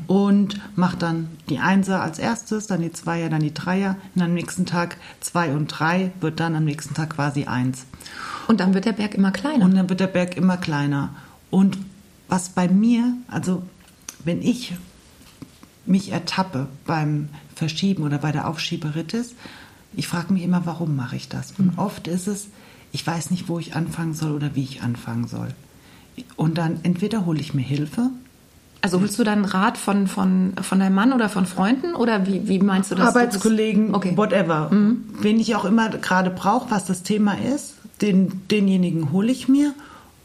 und 0.08 0.60
mache 0.76 0.98
dann 0.98 1.30
die 1.50 1.60
Einser 1.60 2.02
als 2.02 2.20
erstes, 2.20 2.68
dann 2.68 2.82
die 2.82 2.92
Zweier, 2.92 3.30
dann 3.30 3.42
die 3.42 3.54
Dreier. 3.54 3.96
Und 4.16 4.22
am 4.22 4.34
nächsten 4.34 4.66
Tag 4.66 4.98
zwei 5.22 5.54
und 5.54 5.68
drei 5.68 6.12
wird 6.20 6.40
dann 6.40 6.56
am 6.56 6.66
nächsten 6.66 6.94
Tag 6.94 7.12
quasi 7.12 7.46
eins. 7.46 7.86
Und 8.48 8.60
dann 8.60 8.74
wird 8.74 8.86
der 8.86 8.94
Berg 8.94 9.16
immer 9.16 9.32
kleiner. 9.32 9.66
Und 9.66 9.76
dann 9.76 9.90
wird 9.90 10.00
der 10.00 10.08
Berg 10.08 10.36
immer 10.36 10.58
kleiner. 10.58 11.16
Und 11.50 11.78
was 12.28 12.50
bei 12.50 12.68
mir, 12.68 13.14
also 13.28 13.64
wenn 14.24 14.42
ich 14.42 14.74
mich 15.86 16.12
ertappe 16.12 16.68
beim 16.86 17.30
Verschieben 17.56 18.04
oder 18.04 18.18
bei 18.18 18.32
der 18.32 18.48
Aufschieberitis, 18.48 19.36
ich 19.96 20.08
frage 20.08 20.34
mich 20.34 20.44
immer, 20.44 20.66
warum 20.66 20.96
mache 20.96 21.16
ich 21.16 21.30
das? 21.30 21.54
Und 21.58 21.74
mhm. 21.74 21.80
oft 21.80 22.08
ist 22.08 22.28
es, 22.28 22.48
ich 22.92 23.06
weiß 23.06 23.32
nicht, 23.32 23.48
wo 23.48 23.60
ich 23.60 23.76
anfangen 23.76 24.14
soll 24.14 24.32
oder 24.32 24.56
wie 24.56 24.64
ich 24.64 24.82
anfangen 24.82 25.28
soll. 25.28 25.50
Und 26.36 26.58
dann 26.58 26.80
entweder 26.84 27.26
hole 27.26 27.40
ich 27.40 27.54
mir 27.54 27.62
Hilfe, 27.62 28.10
also 28.82 29.02
holst 29.02 29.18
du 29.20 29.24
dann 29.24 29.46
Rat 29.46 29.78
von, 29.78 30.08
von, 30.08 30.54
von 30.62 30.80
deinem 30.80 30.96
Mann 30.96 31.14
oder 31.14 31.30
von 31.30 31.46
Freunden 31.46 31.96
oder 31.96 32.28
wie, 32.28 32.48
wie 32.48 32.60
meinst 32.60 32.92
du 32.92 32.96
das? 32.96 33.10
Arbeitskollegen, 33.10 33.96
okay. 33.96 34.16
whatever. 34.16 34.70
Mhm. 34.72 35.06
Wen 35.20 35.40
ich 35.40 35.56
auch 35.56 35.66
immer 35.66 35.90
gerade 35.90 36.30
brauche, 36.30 36.72
was 36.72 36.86
das 36.86 37.04
Thema 37.04 37.36
ist, 37.56 37.76
den, 38.02 38.48
denjenigen 38.50 39.12
hole 39.12 39.32
ich 39.32 39.48
mir 39.48 39.74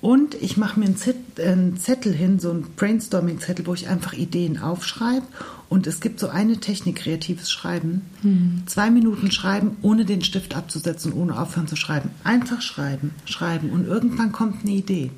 und 0.02 0.34
ich 0.34 0.56
mache 0.56 0.80
mir 0.80 0.86
einen 0.86 1.76
Zettel 1.78 2.12
hin, 2.12 2.40
so 2.40 2.50
einen 2.50 2.66
Brainstorming-Zettel, 2.74 3.66
wo 3.68 3.74
ich 3.74 3.88
einfach 3.88 4.12
Ideen 4.14 4.58
aufschreibe. 4.58 5.24
Und 5.68 5.86
es 5.86 6.00
gibt 6.00 6.18
so 6.18 6.28
eine 6.28 6.58
Technik, 6.58 6.96
kreatives 6.96 7.52
Schreiben. 7.52 8.02
Mhm. 8.22 8.64
Zwei 8.66 8.90
Minuten 8.90 9.30
schreiben, 9.30 9.76
ohne 9.80 10.04
den 10.04 10.22
Stift 10.22 10.56
abzusetzen, 10.56 11.12
ohne 11.12 11.40
aufhören 11.40 11.68
zu 11.68 11.76
schreiben. 11.76 12.10
Einfach 12.24 12.60
schreiben, 12.60 13.12
schreiben 13.26 13.70
und 13.70 13.86
irgendwann 13.86 14.32
kommt 14.32 14.62
eine 14.62 14.72
Idee. 14.72 15.12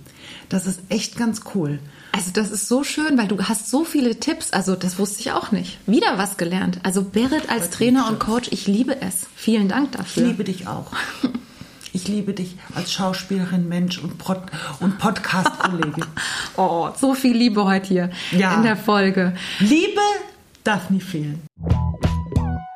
Das 0.50 0.66
ist 0.66 0.80
echt 0.90 1.16
ganz 1.16 1.40
cool. 1.54 1.78
Also 2.14 2.30
das 2.32 2.52
ist 2.52 2.68
so 2.68 2.84
schön, 2.84 3.18
weil 3.18 3.26
du 3.26 3.42
hast 3.42 3.68
so 3.68 3.84
viele 3.84 4.20
Tipps. 4.20 4.52
Also 4.52 4.76
das 4.76 5.00
wusste 5.00 5.18
ich 5.18 5.32
auch 5.32 5.50
nicht. 5.50 5.78
Wieder 5.88 6.16
was 6.16 6.36
gelernt. 6.36 6.78
Also 6.84 7.02
Berit 7.02 7.50
als 7.50 7.70
Trainer 7.70 8.08
und 8.08 8.20
Coach, 8.20 8.50
ich 8.52 8.68
liebe 8.68 9.00
es. 9.00 9.26
Vielen 9.34 9.68
Dank 9.68 9.90
dafür. 9.92 10.22
Ich 10.22 10.28
liebe 10.28 10.44
dich 10.44 10.68
auch. 10.68 10.92
Ich 11.92 12.06
liebe 12.06 12.32
dich 12.32 12.56
als 12.74 12.92
Schauspielerin, 12.92 13.68
Mensch 13.68 13.98
und, 13.98 14.18
Pod 14.18 14.42
und 14.78 14.98
Podcast-Kollegin. 14.98 16.04
oh, 16.56 16.90
so 16.96 17.14
viel 17.14 17.36
Liebe 17.36 17.64
heute 17.64 17.88
hier 17.88 18.10
ja. 18.30 18.54
in 18.54 18.62
der 18.62 18.76
Folge. 18.76 19.34
Liebe 19.58 20.00
darf 20.62 20.90
nie 20.90 21.00
fehlen. 21.00 21.42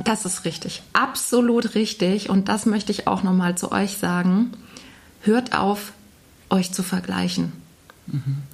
Das 0.05 0.25
ist 0.25 0.45
richtig. 0.45 0.83
Absolut 0.93 1.77
richtig. 1.77 2.29
Und 2.29 2.49
das 2.49 2.67
möchte 2.67 2.91
ich 2.91 3.07
auch 3.07 3.23
nochmal 3.23 3.57
zu 3.57 3.71
euch 3.71 3.99
sagen. 3.99 4.53
Hört 5.23 5.57
auf, 5.57 5.93
euch 6.51 6.73
zu 6.73 6.83
vergleichen. 6.83 7.53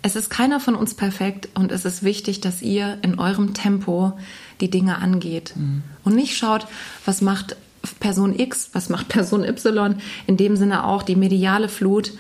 Es 0.03 0.17
ist 0.17 0.31
keiner 0.31 0.61
von 0.61 0.75
uns 0.75 0.95
perfekt 0.95 1.49
und 1.55 1.73
es 1.73 1.85
ist 1.85 2.03
wichtig, 2.03 2.41
dass 2.41 2.63
ihr 2.63 2.99
in 3.03 3.19
eurem 3.19 3.55
Tempo 3.55 4.13
die 4.61 4.71
Dinge 4.71 4.99
angeht 4.99 5.55
mhm. 5.57 5.83
und 6.05 6.15
nicht 6.15 6.37
schaut, 6.37 6.67
was 7.05 7.21
macht 7.21 7.57
Person 8.01 8.39
X, 8.39 8.71
was 8.73 8.89
macht 8.89 9.09
Person 9.11 9.45
Y, 9.45 9.97
in 10.27 10.37
dem 10.37 10.57
Sinne 10.57 10.85
auch 10.85 11.03
die 11.03 11.17
mediale 11.17 11.69
Flut. 11.69 12.13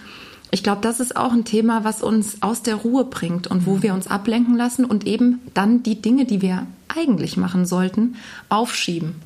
Ich 0.51 0.63
glaube, 0.63 0.83
das 0.83 1.01
ist 1.01 1.17
auch 1.17 1.33
ein 1.33 1.45
Thema, 1.45 1.83
was 1.83 2.03
uns 2.03 2.43
aus 2.43 2.63
der 2.63 2.77
Ruhe 2.77 3.05
bringt 3.05 3.47
und 3.49 3.67
wo 3.67 3.77
mhm. 3.77 3.83
wir 3.83 3.95
uns 3.95 4.07
ablenken 4.07 4.57
lassen 4.57 4.85
und 4.85 5.07
eben 5.07 5.41
dann 5.53 5.83
die 5.83 6.01
Dinge, 6.01 6.27
die 6.27 6.43
wir 6.43 6.67
eigentlich 6.89 7.37
machen 7.37 7.67
sollten, 7.67 8.17
aufschieben. 8.49 9.17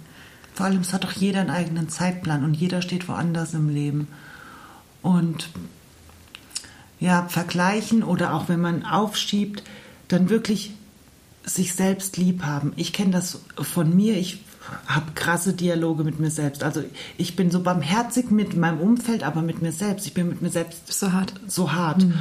Vor 0.55 0.67
allem, 0.67 0.81
es 0.81 0.93
hat 0.93 1.05
doch 1.05 1.13
jeder 1.13 1.41
einen 1.41 1.51
eigenen 1.51 1.89
Zeitplan 1.89 2.45
und 2.45 2.55
jeder 2.55 2.83
steht 2.83 3.09
woanders 3.09 3.55
im 3.55 3.69
Leben. 3.69 4.09
Und 5.03 5.51
ja, 7.01 7.27
vergleichen 7.29 8.03
oder 8.03 8.35
auch 8.35 8.49
wenn 8.49 8.61
man 8.61 8.85
aufschiebt, 8.85 9.63
dann 10.09 10.31
wirklich 10.31 10.73
sich 11.45 11.75
selbst 11.75 12.17
lieb 12.17 12.43
haben. 12.43 12.73
Ich 12.77 12.93
kenne 12.93 13.11
das 13.11 13.41
von 13.57 13.95
mir. 13.95 14.17
Ich 14.17 14.41
habe 14.87 15.13
krasse 15.15 15.55
Dialoge 15.55 16.05
mit 16.05 16.21
mir 16.21 16.31
selbst. 16.31 16.63
Also 16.63 16.83
ich 17.17 17.37
bin 17.37 17.51
so 17.51 17.61
barmherzig 17.61 18.31
mit 18.31 18.57
meinem 18.57 18.81
Umfeld, 18.81 19.23
aber 19.23 19.43
mit 19.43 19.63
mir 19.63 19.73
selbst. 19.73 20.07
Ich 20.07 20.15
bin 20.15 20.29
mit 20.29 20.43
mir 20.43 20.51
selbst 20.51 20.93
so 20.93 21.13
hart. 21.13 21.33
So 21.47 21.73
hart. 21.73 22.05
Mhm. 22.05 22.15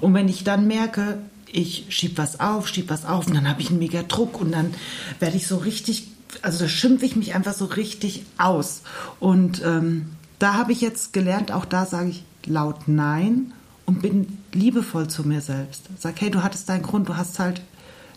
Und 0.00 0.14
wenn 0.14 0.28
ich 0.28 0.44
dann 0.44 0.66
merke, 0.66 1.18
ich 1.50 1.86
schieb 1.88 2.18
was 2.18 2.40
auf, 2.40 2.68
schieb 2.68 2.90
was 2.90 3.06
auf 3.06 3.28
und 3.28 3.34
dann 3.34 3.48
habe 3.48 3.62
ich 3.62 3.70
einen 3.70 3.78
mega 3.78 4.02
Druck 4.02 4.40
und 4.40 4.52
dann 4.52 4.74
werde 5.20 5.36
ich 5.36 5.46
so 5.46 5.58
richtig, 5.58 6.08
also 6.42 6.58
da 6.58 6.68
schimpfe 6.68 7.06
ich 7.06 7.16
mich 7.16 7.34
einfach 7.34 7.54
so 7.54 7.66
richtig 7.66 8.24
aus. 8.38 8.82
Und 9.20 9.62
ähm, 9.64 10.06
da 10.40 10.54
habe 10.54 10.72
ich 10.72 10.80
jetzt 10.80 11.12
gelernt, 11.12 11.52
auch 11.52 11.64
da 11.64 11.86
sage 11.86 12.10
ich 12.10 12.24
laut 12.46 12.88
Nein 12.88 13.52
und 13.86 14.02
bin 14.02 14.38
liebevoll 14.52 15.08
zu 15.08 15.26
mir 15.26 15.40
selbst. 15.40 15.88
Sag, 15.98 16.20
hey, 16.20 16.30
du 16.30 16.42
hattest 16.42 16.68
deinen 16.68 16.82
Grund, 16.82 17.08
du 17.08 17.16
hast 17.16 17.38
halt, 17.38 17.62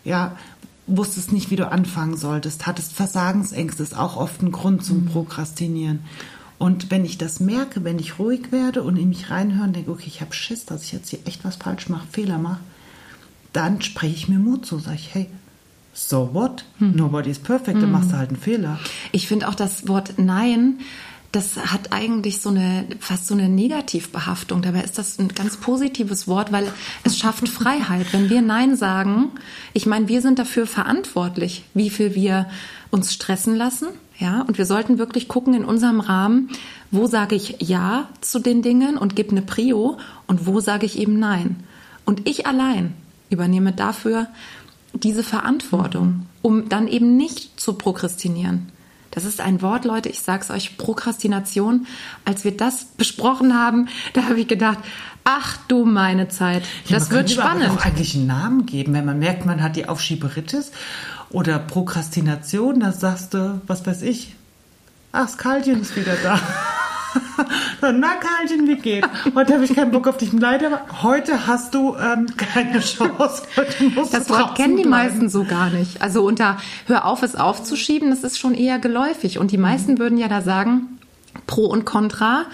ja, 0.04 0.38
wusstest 0.88 1.34
nicht, 1.34 1.52
wie 1.52 1.58
du 1.58 1.70
anfangen 1.70 2.16
solltest, 2.16 2.66
hattest 2.66 2.94
Versagensängste, 2.94 3.84
ist 3.84 3.98
auch 3.98 4.16
oft 4.16 4.42
ein 4.42 4.52
Grund 4.52 4.84
zum 4.86 5.04
mhm. 5.04 5.08
Prokrastinieren. 5.08 6.00
Und 6.58 6.90
wenn 6.90 7.06
ich 7.06 7.18
das 7.18 7.40
merke, 7.40 7.84
wenn 7.84 8.00
ich 8.00 8.18
ruhig 8.18 8.52
werde 8.52 8.82
und 8.82 8.98
in 8.98 9.10
mich 9.10 9.30
reinhöre 9.30 9.68
und 9.68 9.76
denke, 9.76 9.92
okay, 9.92 10.08
ich 10.08 10.22
habe 10.22 10.34
Schiss, 10.34 10.66
dass 10.66 10.84
ich 10.84 10.92
jetzt 10.92 11.10
hier 11.10 11.20
echt 11.26 11.46
was 11.46 11.58
falsch 11.58 11.90
mache, 11.90 12.08
Fehler 12.10 12.40
mache, 12.40 12.62
dann 13.54 13.82
spreche 13.82 14.16
ich 14.16 14.28
mir 14.28 14.40
Mut 14.40 14.66
zu, 14.66 14.80
sage 14.80 14.96
ich, 14.96 15.14
hey, 15.14 15.28
so 15.94 16.30
what? 16.34 16.64
Hm. 16.80 16.96
Nobody 16.96 17.30
is 17.30 17.40
perfect, 17.40 17.82
dann 17.82 17.92
machst 17.92 18.12
du 18.12 18.18
halt 18.18 18.30
einen 18.30 18.40
Fehler. 18.40 18.80
Ich 19.12 19.28
finde 19.28 19.48
auch 19.48 19.56
das 19.56 19.88
Wort 19.88 20.14
Nein 20.18 20.80
das 21.32 21.58
hat 21.58 21.92
eigentlich 21.92 22.42
so 22.42 22.50
eine 22.50 22.86
fast 23.00 23.28
so 23.28 23.34
eine 23.34 23.50
Negativbehaftung. 23.50 24.62
Dabei 24.62 24.82
ist 24.82 24.98
das 24.98 25.20
ein 25.20 25.28
ganz 25.30 25.58
positives 25.58 26.28
Wort, 26.28 26.52
weil 26.52 26.72
es 27.04 27.18
schafft 27.18 27.50
Freiheit. 27.50 28.14
Wenn 28.14 28.30
wir 28.30 28.42
Nein 28.42 28.76
sagen, 28.76 29.32
ich 29.74 29.86
meine, 29.86 30.08
wir 30.08 30.22
sind 30.22 30.40
dafür 30.40 30.68
verantwortlich, 30.68 31.64
wie 31.74 31.90
viel 31.90 32.16
wir 32.16 32.48
uns 32.92 33.14
stressen 33.14 33.56
lassen. 33.56 33.88
Ja, 34.20 34.42
und 34.42 34.58
wir 34.58 34.66
sollten 34.66 34.98
wirklich 34.98 35.28
gucken 35.28 35.54
in 35.54 35.64
unserem 35.64 36.00
Rahmen, 36.00 36.50
wo 36.90 37.06
sage 37.06 37.36
ich 37.36 37.58
Ja 37.60 38.10
zu 38.22 38.40
den 38.40 38.64
Dingen 38.64 38.98
und 38.98 39.16
gebe 39.16 39.30
eine 39.32 39.44
Prio 39.44 39.98
und 40.26 40.48
wo 40.48 40.60
sage 40.60 40.88
ich 40.88 40.98
eben 40.98 41.20
Nein. 41.20 41.58
Und 42.04 42.28
ich 42.28 42.48
allein 42.48 42.94
übernehme 43.30 43.74
dafür 43.74 44.28
diese 44.94 45.24
Verantwortung, 45.24 46.26
um 46.42 46.70
dann 46.70 46.88
eben 46.88 47.16
nicht 47.16 47.60
zu 47.60 47.74
prokrastinieren. 47.74 48.72
Das 49.18 49.26
ist 49.26 49.42
ein 49.42 49.64
Wort, 49.64 49.84
Leute, 49.84 50.10
ich 50.10 50.22
sag's 50.22 50.52
euch, 50.52 50.78
Prokrastination. 50.78 51.88
Als 52.24 52.44
wir 52.44 52.56
das 52.56 52.86
besprochen 52.86 53.56
haben, 53.56 53.88
da 54.14 54.26
habe 54.26 54.40
ich 54.40 54.48
gedacht, 54.48 54.78
ach 55.24 55.58
du 55.68 55.86
meine 55.86 56.28
Zeit, 56.28 56.62
ja, 56.86 57.00
das 57.00 57.10
wird 57.10 57.32
spannend. 57.32 57.72
auch 57.72 57.84
eigentlich 57.84 58.14
einen 58.14 58.28
Namen 58.28 58.68
geben, 58.68 58.94
wenn 58.94 59.06
man 59.06 59.18
merkt, 59.18 59.44
man 59.48 59.64
hat 59.64 59.76
die 59.76 59.90
Aufschieberitis 59.90 60.72
oder 61.32 61.58
Prokrastination, 61.58 62.80
da 62.80 62.92
sagst 62.92 63.34
du, 63.34 63.60
was 63.66 63.88
weiß 63.88 64.04
ich, 64.04 64.36
ach, 65.14 65.28
Skalchen 65.28 65.82
ist 65.82 65.96
wieder 65.96 66.14
da. 66.22 66.40
Na, 67.82 68.16
Karlchen, 68.16 68.68
wie 68.68 68.78
geht's? 68.78 69.08
Heute 69.36 69.54
habe 69.54 69.66
ich 69.66 69.74
keinen 69.74 69.92
Bock 69.92 70.08
auf 70.08 70.18
dich. 70.18 70.34
Leider, 70.34 70.82
heute 71.04 71.48
hast 71.48 71.74
du 71.74 71.96
ähm, 71.96 72.28
keine 72.36 72.80
Chance. 72.80 73.44
das 74.12 74.30
Wort 74.30 74.56
kennen 74.56 74.78
die 74.78 74.86
meisten 74.86 75.30
so 75.30 75.44
gar 75.44 75.70
nicht. 75.70 76.02
Also 76.02 76.26
unter 76.26 76.58
Hör 76.86 77.06
auf, 77.06 77.24
es 77.24 77.36
aufzuschieben, 77.36 78.10
das 78.10 78.24
ist 78.24 78.40
schon 78.40 78.54
eher 78.54 78.80
geläufig. 78.80 79.40
Und 79.40 79.52
die 79.52 79.58
meisten 79.58 79.94
mhm. 79.94 80.00
würden 80.00 80.18
ja 80.18 80.28
da 80.28 80.42
sagen, 80.42 80.98
Pro 81.46 81.66
und 81.66 81.86
Contra, 81.86 82.46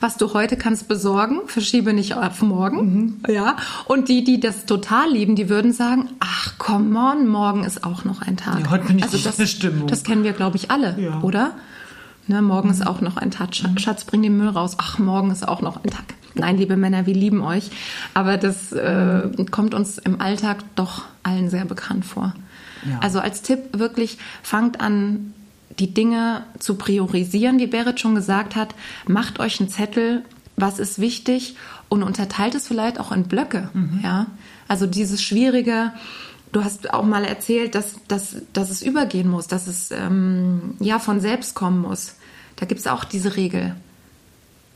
was 0.00 0.16
du 0.16 0.34
heute 0.34 0.56
kannst 0.56 0.88
besorgen, 0.88 1.40
verschiebe 1.46 1.92
nicht 1.92 2.14
auf 2.14 2.42
morgen. 2.42 3.20
Mhm. 3.26 3.32
Ja. 3.32 3.56
Und 3.86 4.08
die, 4.08 4.24
die 4.24 4.40
das 4.40 4.66
total 4.66 5.10
lieben, 5.10 5.36
die 5.36 5.48
würden 5.48 5.72
sagen, 5.72 6.10
ach 6.20 6.58
come 6.58 6.98
on, 6.98 7.28
morgen 7.28 7.64
ist 7.64 7.84
auch 7.84 8.04
noch 8.04 8.22
ein 8.22 8.36
Tag. 8.36 8.60
Ja, 8.60 8.70
heute 8.70 8.86
bin 8.86 8.98
ich 8.98 9.04
also 9.04 9.18
das, 9.18 9.38
in 9.38 9.42
der 9.42 9.46
Stimmung. 9.46 9.86
Das 9.86 10.02
kennen 10.02 10.24
wir, 10.24 10.32
glaube 10.32 10.56
ich, 10.56 10.70
alle, 10.70 10.96
Ja. 10.98 11.20
oder? 11.22 11.52
Ne, 12.28 12.40
morgen 12.40 12.70
ist 12.70 12.86
auch 12.86 13.00
noch 13.00 13.16
ein 13.16 13.30
Tag. 13.30 13.50
Sch- 13.50 13.78
Schatz, 13.80 14.04
bring 14.04 14.22
den 14.22 14.36
Müll 14.36 14.48
raus. 14.48 14.76
Ach, 14.78 14.98
morgen 14.98 15.30
ist 15.30 15.46
auch 15.46 15.60
noch 15.60 15.82
ein 15.82 15.90
Tag. 15.90 16.04
Nein, 16.34 16.56
liebe 16.56 16.76
Männer, 16.76 17.04
wir 17.06 17.14
lieben 17.14 17.42
euch. 17.42 17.70
Aber 18.14 18.36
das 18.36 18.72
äh, 18.72 19.28
kommt 19.50 19.74
uns 19.74 19.98
im 19.98 20.20
Alltag 20.20 20.64
doch 20.76 21.02
allen 21.24 21.50
sehr 21.50 21.64
bekannt 21.64 22.04
vor. 22.04 22.34
Ja. 22.88 22.98
Also 23.00 23.18
als 23.20 23.42
Tipp 23.42 23.58
wirklich, 23.78 24.18
fangt 24.42 24.80
an, 24.80 25.34
die 25.78 25.92
Dinge 25.94 26.44
zu 26.58 26.76
priorisieren, 26.76 27.58
wie 27.58 27.66
Berit 27.66 27.98
schon 28.00 28.14
gesagt 28.14 28.56
hat. 28.56 28.74
Macht 29.06 29.40
euch 29.40 29.58
einen 29.60 29.68
Zettel, 29.68 30.22
was 30.56 30.78
ist 30.78 30.98
wichtig 31.00 31.56
und 31.88 32.02
unterteilt 32.02 32.54
es 32.54 32.68
vielleicht 32.68 33.00
auch 33.00 33.10
in 33.12 33.24
Blöcke. 33.24 33.68
Ja? 34.02 34.26
Also 34.68 34.86
dieses 34.86 35.22
schwierige, 35.22 35.92
du 36.52 36.64
hast 36.64 36.92
auch 36.92 37.04
mal 37.04 37.24
erzählt, 37.24 37.74
dass, 37.74 37.96
dass, 38.08 38.36
dass 38.52 38.70
es 38.70 38.82
übergehen 38.82 39.28
muss, 39.28 39.48
dass 39.48 39.66
es 39.66 39.90
ähm, 39.90 40.74
ja 40.78 40.98
von 40.98 41.20
selbst 41.20 41.54
kommen 41.54 41.80
muss. 41.80 42.14
Da 42.56 42.66
gibt 42.66 42.80
es 42.80 42.86
auch 42.86 43.04
diese 43.04 43.36
Regel. 43.36 43.74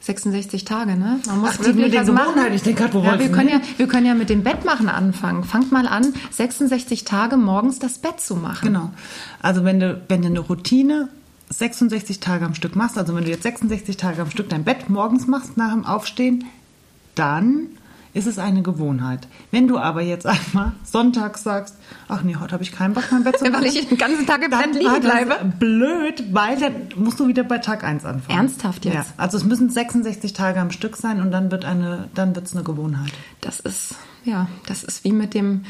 66 0.00 0.64
Tage, 0.64 0.96
ne? 0.96 1.20
Man 1.26 1.40
muss 1.40 1.50
Ach, 1.58 1.64
die 1.64 1.72
mit 1.72 1.92
den 1.92 2.14
machen. 2.14 2.40
Ich 2.52 2.62
denke 2.62 2.82
gerade, 2.82 2.94
wo 2.94 3.02
ja, 3.02 3.18
wir 3.18 3.30
können 3.30 3.48
ja, 3.48 3.60
wir 3.76 3.88
können 3.88 4.06
ja 4.06 4.14
mit 4.14 4.30
dem 4.30 4.44
Bettmachen 4.44 4.88
anfangen. 4.88 5.42
Fangt 5.42 5.72
mal 5.72 5.88
an, 5.88 6.14
66 6.30 7.04
Tage 7.04 7.36
morgens 7.36 7.80
das 7.80 7.98
Bett 7.98 8.20
zu 8.20 8.36
machen. 8.36 8.66
Genau. 8.66 8.90
Also 9.42 9.64
wenn 9.64 9.80
du, 9.80 10.00
wenn 10.08 10.22
du 10.22 10.28
eine 10.28 10.40
Routine 10.40 11.08
66 11.50 12.20
Tage 12.20 12.44
am 12.44 12.54
Stück 12.54 12.76
machst, 12.76 12.98
also 12.98 13.14
wenn 13.16 13.24
du 13.24 13.30
jetzt 13.30 13.42
66 13.42 13.96
Tage 13.96 14.22
am 14.22 14.30
Stück 14.30 14.48
dein 14.48 14.64
Bett 14.64 14.88
morgens 14.88 15.26
machst 15.26 15.56
nach 15.56 15.72
dem 15.72 15.84
Aufstehen, 15.84 16.44
dann 17.16 17.68
ist 18.16 18.26
es 18.26 18.38
eine 18.38 18.62
Gewohnheit. 18.62 19.28
Wenn 19.50 19.68
du 19.68 19.78
aber 19.78 20.00
jetzt 20.00 20.26
einmal 20.26 20.72
sonntags 20.84 21.42
sagst, 21.42 21.76
ach 22.08 22.22
nee, 22.22 22.36
heute 22.36 22.52
habe 22.52 22.62
ich 22.62 22.72
keinen 22.72 22.94
Bock, 22.94 23.04
mein 23.10 23.24
Bett 23.24 23.38
zu 23.38 23.44
Weil 23.44 23.50
machen, 23.52 23.66
ich 23.66 23.88
den 23.88 23.98
ganzen 23.98 24.26
Tag 24.26 24.42
im 24.42 24.50
Bett 24.50 24.74
liegen 24.74 25.00
bleibe. 25.00 25.36
blöd, 25.58 26.24
weil 26.32 26.58
dann 26.58 26.72
musst 26.96 27.20
du 27.20 27.28
wieder 27.28 27.44
bei 27.44 27.58
Tag 27.58 27.84
1 27.84 28.04
anfangen. 28.04 28.38
Ernsthaft 28.38 28.84
jetzt? 28.86 28.94
Ja, 28.94 29.04
also 29.18 29.36
es 29.36 29.44
müssen 29.44 29.68
66 29.68 30.32
Tage 30.32 30.60
am 30.60 30.70
Stück 30.70 30.96
sein 30.96 31.20
und 31.20 31.30
dann 31.30 31.50
wird 31.50 31.64
eine, 31.64 32.08
dann 32.14 32.34
wird's 32.34 32.54
eine 32.54 32.64
Gewohnheit. 32.64 33.12
Das 33.42 33.60
ist, 33.60 33.94
ja, 34.24 34.48
das 34.66 34.82
ist 34.82 35.04
wie 35.04 35.12
mit 35.12 35.34
dem, 35.34 35.64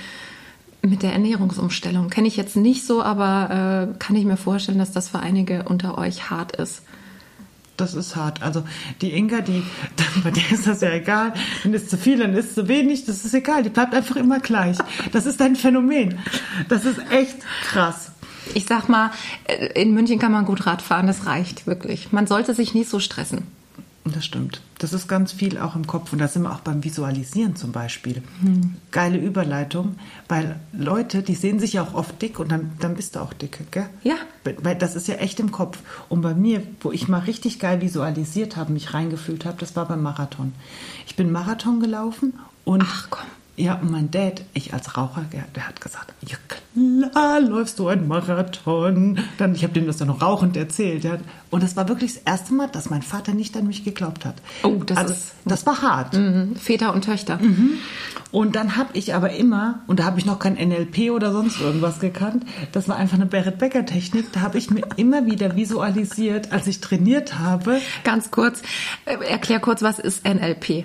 mit 0.83 1.03
der 1.03 1.13
Ernährungsumstellung. 1.13 2.11
Kenne 2.11 2.29
ich 2.29 2.37
jetzt 2.37 2.57
nicht 2.57 2.87
so, 2.87 3.03
aber 3.03 3.91
äh, 3.93 3.99
kann 3.99 4.15
ich 4.15 4.25
mir 4.25 4.37
vorstellen, 4.37 4.79
dass 4.79 4.93
das 4.93 5.09
für 5.09 5.19
einige 5.19 5.65
unter 5.65 5.99
euch 5.99 6.31
hart 6.31 6.55
ist. 6.57 6.83
Das 7.77 7.95
ist 7.95 8.17
hart. 8.17 8.43
Also 8.43 8.65
die 9.01 9.13
Inga, 9.13 9.41
die, 9.41 9.63
bei 10.25 10.31
der 10.31 10.51
ist 10.51 10.67
das 10.67 10.81
ja 10.81 10.91
egal. 10.91 11.33
Dann 11.63 11.75
ist 11.75 11.91
zu 11.91 11.99
viel, 11.99 12.19
dann 12.19 12.35
ist 12.35 12.55
zu 12.55 12.69
wenig. 12.69 13.05
Das 13.05 13.25
ist 13.25 13.35
egal. 13.35 13.63
Die 13.63 13.71
bleibt 13.71 13.95
einfach 13.95 14.17
immer 14.17 14.41
gleich. 14.41 14.79
Das 15.13 15.27
ist 15.27 15.41
ein 15.43 15.57
Phänomen. 15.57 16.19
Das 16.69 16.85
ist 16.85 16.99
echt 17.11 17.37
krass. 17.63 18.13
Ich 18.55 18.67
sag 18.67 18.89
mal, 18.89 19.11
äh, 19.45 19.81
in 19.81 19.93
München 19.93 20.19
kann 20.19 20.33
man 20.33 20.45
gut 20.45 20.67
Rad 20.67 20.81
fahren, 20.81 21.07
das 21.07 21.27
reicht 21.27 21.67
wirklich. 21.67 22.13
Man 22.13 22.27
sollte 22.27 22.55
sich 22.55 22.75
nicht 22.75 22.89
so 22.89 23.01
stressen. 23.01 23.43
Das 24.05 24.25
stimmt. 24.25 24.61
Das 24.79 24.93
ist 24.93 25.09
ganz 25.09 25.33
viel 25.33 25.59
auch 25.59 25.75
im 25.75 25.87
Kopf. 25.87 26.13
Und 26.13 26.19
da 26.19 26.29
sind 26.29 26.43
wir 26.43 26.53
auch 26.53 26.61
beim 26.61 26.85
Visualisieren 26.85 27.57
zum 27.57 27.73
Beispiel. 27.73 28.23
Geile 28.91 29.19
Überleitung, 29.19 29.97
weil 30.29 30.61
Leute, 30.73 31.23
die 31.23 31.35
sehen 31.35 31.59
sich 31.59 31.75
ja 31.75 31.83
auch 31.83 31.95
oft 31.95 32.21
dick 32.21 32.39
und 32.39 32.53
dann, 32.53 32.73
dann 32.79 32.95
bist 32.95 33.17
du 33.17 33.21
auch 33.21 33.33
dicke, 33.33 33.65
gell? 33.71 33.89
Ja. 34.03 34.17
Weil 34.63 34.77
das 34.77 34.95
ist 34.95 35.09
ja 35.09 35.15
echt 35.17 35.41
im 35.41 35.51
Kopf. 35.51 35.79
Und 36.09 36.21
bei 36.21 36.35
mir, 36.35 36.63
wo 36.81 36.93
ich 36.93 37.09
mal 37.09 37.21
richtig 37.21 37.59
geil 37.59 37.81
visualisiert 37.81 38.57
habe, 38.57 38.73
mich 38.73 38.93
reingefühlt 38.93 39.45
habe, 39.45 39.57
das 39.59 39.77
war 39.77 39.87
beim 39.87 40.03
Marathon. 40.03 40.53
Ich 41.07 41.17
bin 41.17 41.33
Marathon 41.33 41.81
gelaufen 41.81 42.35
und. 42.65 42.83
Ach, 42.85 43.07
komm. 43.09 43.27
Ja, 43.59 43.77
und 43.77 43.91
mein 43.91 44.11
Dad, 44.11 44.43
ich 44.53 44.75
als 44.75 44.99
Raucher, 44.99 45.25
der, 45.33 45.45
der 45.55 45.67
hat 45.67 45.81
gesagt, 45.81 46.13
ja 46.27 46.37
klar 46.47 47.41
läufst 47.41 47.79
du 47.79 47.89
ein 47.89 48.07
Marathon. 48.07 49.19
Dann, 49.39 49.55
ich 49.55 49.63
habe 49.63 49.73
dem 49.73 49.87
das 49.87 49.97
dann 49.97 50.09
noch 50.09 50.21
rauchend 50.21 50.59
erzählt. 50.59 51.05
Ja. 51.05 51.17
Und 51.51 51.63
das 51.63 51.75
war 51.75 51.89
wirklich 51.89 52.15
das 52.15 52.23
erste 52.25 52.53
Mal, 52.53 52.69
dass 52.69 52.91
mein 52.91 53.01
Vater 53.01 53.33
nicht 53.33 53.57
an 53.57 53.67
mich 53.67 53.83
geglaubt 53.83 54.27
hat. 54.27 54.35
Oh, 54.63 54.83
das 54.85 54.99
also, 54.99 55.15
ist- 55.15 55.33
das 55.47 55.65
war 55.65 55.81
hart. 55.81 56.13
Mhm. 56.15 56.55
Väter 56.57 56.93
und 56.93 57.05
Töchter. 57.07 57.39
Und 58.31 58.57
dann 58.57 58.77
habe 58.77 58.91
ich 58.93 59.15
aber 59.15 59.31
immer, 59.33 59.81
und 59.87 60.01
da 60.01 60.05
habe 60.05 60.19
ich 60.19 60.27
noch 60.27 60.39
kein 60.39 60.57
NLP 60.57 61.11
oder 61.13 61.33
sonst 61.33 61.59
irgendwas 61.61 61.99
gekannt, 62.01 62.45
das 62.73 62.89
war 62.89 62.97
einfach 62.97 63.17
eine 63.17 63.25
Barrett 63.27 63.57
Becker 63.59 63.87
Technik, 63.87 64.33
da 64.33 64.41
habe 64.41 64.59
ich 64.59 64.71
mir 64.71 64.83
immer 64.97 65.25
wieder 65.25 65.57
visualisiert, 65.57 66.53
als 66.53 66.67
ich 66.67 66.81
trainiert 66.83 67.39
habe, 67.39 67.81
Ganz 68.05 68.31
kurz, 68.31 68.61
äh, 69.07 69.17
erklär 69.25 69.61
kurz, 69.61 69.81
was 69.81 69.99
ist 69.99 70.27
NLP? 70.27 70.85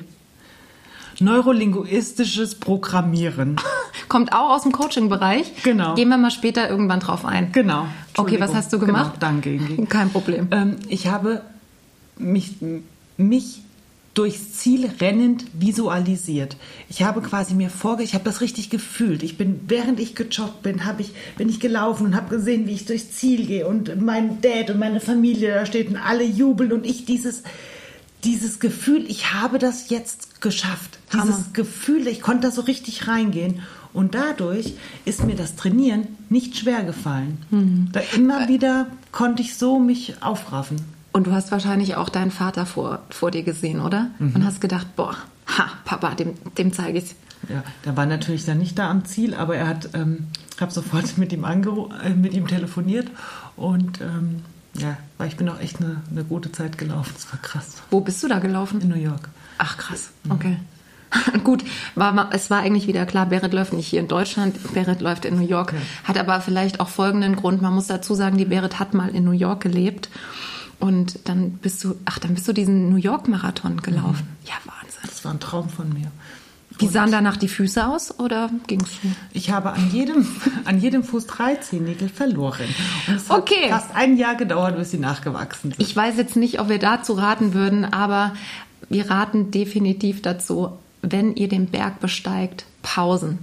Neurolinguistisches 1.21 2.55
Programmieren. 2.55 3.57
Kommt 4.07 4.33
auch 4.33 4.49
aus 4.49 4.63
dem 4.63 4.71
Coaching-Bereich. 4.71 5.63
Genau. 5.63 5.95
Gehen 5.95 6.09
wir 6.09 6.17
mal 6.17 6.31
später 6.31 6.69
irgendwann 6.69 6.99
drauf 6.99 7.25
ein. 7.25 7.51
Genau. 7.51 7.85
Okay, 8.17 8.39
was 8.39 8.53
hast 8.53 8.73
du 8.73 8.79
gemacht? 8.79 9.19
Genau, 9.19 9.31
danke. 9.31 9.85
Kein 9.89 10.09
Problem. 10.09 10.47
Ähm, 10.51 10.75
ich 10.89 11.07
habe 11.07 11.41
mich, 12.17 12.55
mich 13.17 13.61
durchs 14.13 14.53
Ziel 14.53 14.89
rennend 14.99 15.45
visualisiert. 15.53 16.57
Ich 16.89 17.03
habe 17.03 17.21
quasi 17.21 17.53
mir 17.53 17.69
vorge, 17.69 18.03
ich 18.03 18.13
habe 18.13 18.25
das 18.25 18.41
richtig 18.41 18.69
gefühlt. 18.69 19.23
Ich 19.23 19.37
bin, 19.37 19.61
während 19.67 19.99
ich 19.99 20.15
gejoggt 20.15 20.61
bin, 20.63 20.85
habe 20.85 21.01
ich, 21.01 21.13
bin 21.37 21.47
ich 21.47 21.61
gelaufen 21.61 22.07
und 22.07 22.15
habe 22.15 22.35
gesehen, 22.35 22.67
wie 22.67 22.73
ich 22.73 22.85
durchs 22.85 23.11
Ziel 23.11 23.45
gehe 23.45 23.67
und 23.67 24.01
mein 24.01 24.41
Dad 24.41 24.69
und 24.69 24.79
meine 24.79 24.99
Familie 24.99 25.53
da 25.53 25.65
steht 25.65 25.87
und 25.87 25.97
alle 25.97 26.25
jubeln 26.25 26.73
und 26.73 26.85
ich 26.85 27.05
dieses, 27.05 27.43
dieses 28.25 28.59
Gefühl, 28.59 29.05
ich 29.09 29.33
habe 29.33 29.59
das 29.59 29.89
jetzt 29.89 30.27
geschafft. 30.41 30.99
Hammer. 31.11 31.25
Dieses 31.25 31.53
Gefühl, 31.53 32.07
ich 32.07 32.21
konnte 32.21 32.47
da 32.47 32.51
so 32.51 32.61
richtig 32.61 33.07
reingehen. 33.07 33.61
Und 33.93 34.15
dadurch 34.15 34.73
ist 35.05 35.25
mir 35.25 35.35
das 35.35 35.55
Trainieren 35.55 36.07
nicht 36.29 36.57
schwer 36.57 36.83
gefallen. 36.83 37.37
Mhm. 37.49 37.89
Da 37.91 37.99
immer 38.15 38.47
wieder 38.47 38.87
konnte 39.11 39.41
ich 39.41 39.57
so 39.57 39.79
mich 39.79 40.21
aufraffen. 40.21 40.77
Und 41.11 41.27
du 41.27 41.33
hast 41.33 41.51
wahrscheinlich 41.51 41.95
auch 41.95 42.09
deinen 42.09 42.31
Vater 42.31 42.65
vor, 42.65 42.99
vor 43.09 43.31
dir 43.31 43.43
gesehen, 43.43 43.81
oder? 43.81 44.11
Mhm. 44.19 44.35
Und 44.35 44.45
hast 44.45 44.61
gedacht, 44.61 44.95
boah, 44.95 45.17
ha, 45.45 45.69
Papa, 45.83 46.15
dem, 46.15 46.33
dem 46.57 46.71
zeige 46.71 46.99
ich 46.99 47.15
Ja, 47.49 47.63
der 47.85 47.97
war 47.97 48.05
natürlich 48.05 48.45
dann 48.45 48.59
nicht 48.59 48.79
da 48.79 48.89
am 48.89 49.03
Ziel, 49.03 49.33
aber 49.33 49.57
er 49.57 49.67
hat, 49.67 49.89
ähm, 49.93 50.27
habe 50.59 50.71
sofort 50.71 51.17
mit 51.17 51.33
ihm 51.33 51.43
angeru 51.43 51.89
äh, 52.01 52.11
mit 52.11 52.33
ihm 52.33 52.47
telefoniert 52.47 53.09
und 53.57 53.99
ähm, 53.99 54.41
ja, 54.77 54.97
weil 55.17 55.27
ich 55.27 55.35
bin 55.35 55.49
auch 55.49 55.59
echt 55.59 55.81
eine, 55.81 56.01
eine 56.09 56.23
gute 56.23 56.49
Zeit 56.53 56.77
gelaufen. 56.77 57.11
Das 57.13 57.29
war 57.33 57.41
krass. 57.41 57.81
Wo 57.89 57.99
bist 57.99 58.23
du 58.23 58.29
da 58.29 58.39
gelaufen? 58.39 58.79
In 58.79 58.87
New 58.87 58.95
York. 58.95 59.27
Ach 59.63 59.77
krass, 59.77 60.09
okay. 60.29 60.57
Gut, 61.43 61.63
war, 61.95 62.29
es 62.33 62.49
war 62.49 62.59
eigentlich 62.59 62.87
wieder 62.87 63.05
klar, 63.05 63.25
Berit 63.25 63.51
läuft 63.53 63.73
nicht 63.73 63.87
hier 63.87 63.99
in 63.99 64.07
Deutschland, 64.07 64.55
Berit 64.73 65.01
läuft 65.01 65.25
in 65.25 65.35
New 65.35 65.45
York. 65.47 65.73
Hat 66.05 66.17
aber 66.17 66.39
vielleicht 66.41 66.79
auch 66.79 66.87
folgenden 66.89 67.35
Grund, 67.35 67.61
man 67.61 67.73
muss 67.75 67.87
dazu 67.87 68.15
sagen, 68.15 68.37
die 68.37 68.45
Berit 68.45 68.79
hat 68.79 68.93
mal 68.93 69.09
in 69.09 69.23
New 69.25 69.31
York 69.31 69.61
gelebt 69.61 70.09
und 70.79 71.19
dann 71.27 71.51
bist 71.53 71.83
du, 71.83 71.95
ach, 72.05 72.17
dann 72.19 72.33
bist 72.33 72.47
du 72.47 72.53
diesen 72.53 72.89
New 72.89 72.95
York 72.95 73.27
Marathon 73.27 73.81
gelaufen. 73.81 74.25
Ja, 74.45 74.53
Wahnsinn. 74.65 75.01
Das 75.03 75.23
war 75.25 75.33
ein 75.33 75.39
Traum 75.41 75.69
von 75.69 75.89
mir. 75.93 76.09
Wie 76.79 76.87
sahen 76.87 77.11
danach 77.11 77.37
die 77.37 77.49
Füße 77.49 77.85
aus 77.85 78.17
oder 78.17 78.49
ging's? 78.65 78.89
Ich 79.33 79.51
habe 79.51 79.73
an 79.73 79.91
jedem, 79.91 80.25
an 80.65 80.79
jedem 80.79 81.03
Fuß 81.03 81.27
drei 81.27 81.55
Zehennägel 81.55 82.09
verloren. 82.09 82.65
Und 83.07 83.15
es 83.17 83.29
Okay. 83.29 83.69
hat 83.69 83.81
fast 83.83 83.95
ein 83.95 84.17
Jahr 84.17 84.33
gedauert, 84.35 84.77
bis 84.77 84.89
sie 84.91 84.97
nachgewachsen 84.97 85.71
sind. 85.71 85.81
Ich 85.81 85.95
weiß 85.95 86.15
jetzt 86.17 86.37
nicht, 86.37 86.59
ob 86.59 86.69
wir 86.69 86.79
dazu 86.79 87.13
raten 87.13 87.53
würden, 87.53 87.85
aber 87.85 88.33
wir 88.91 89.09
raten 89.09 89.51
definitiv 89.51 90.21
dazu, 90.21 90.77
wenn 91.01 91.35
ihr 91.35 91.47
den 91.47 91.67
Berg 91.67 91.99
besteigt, 91.99 92.65
Pausen. 92.81 93.39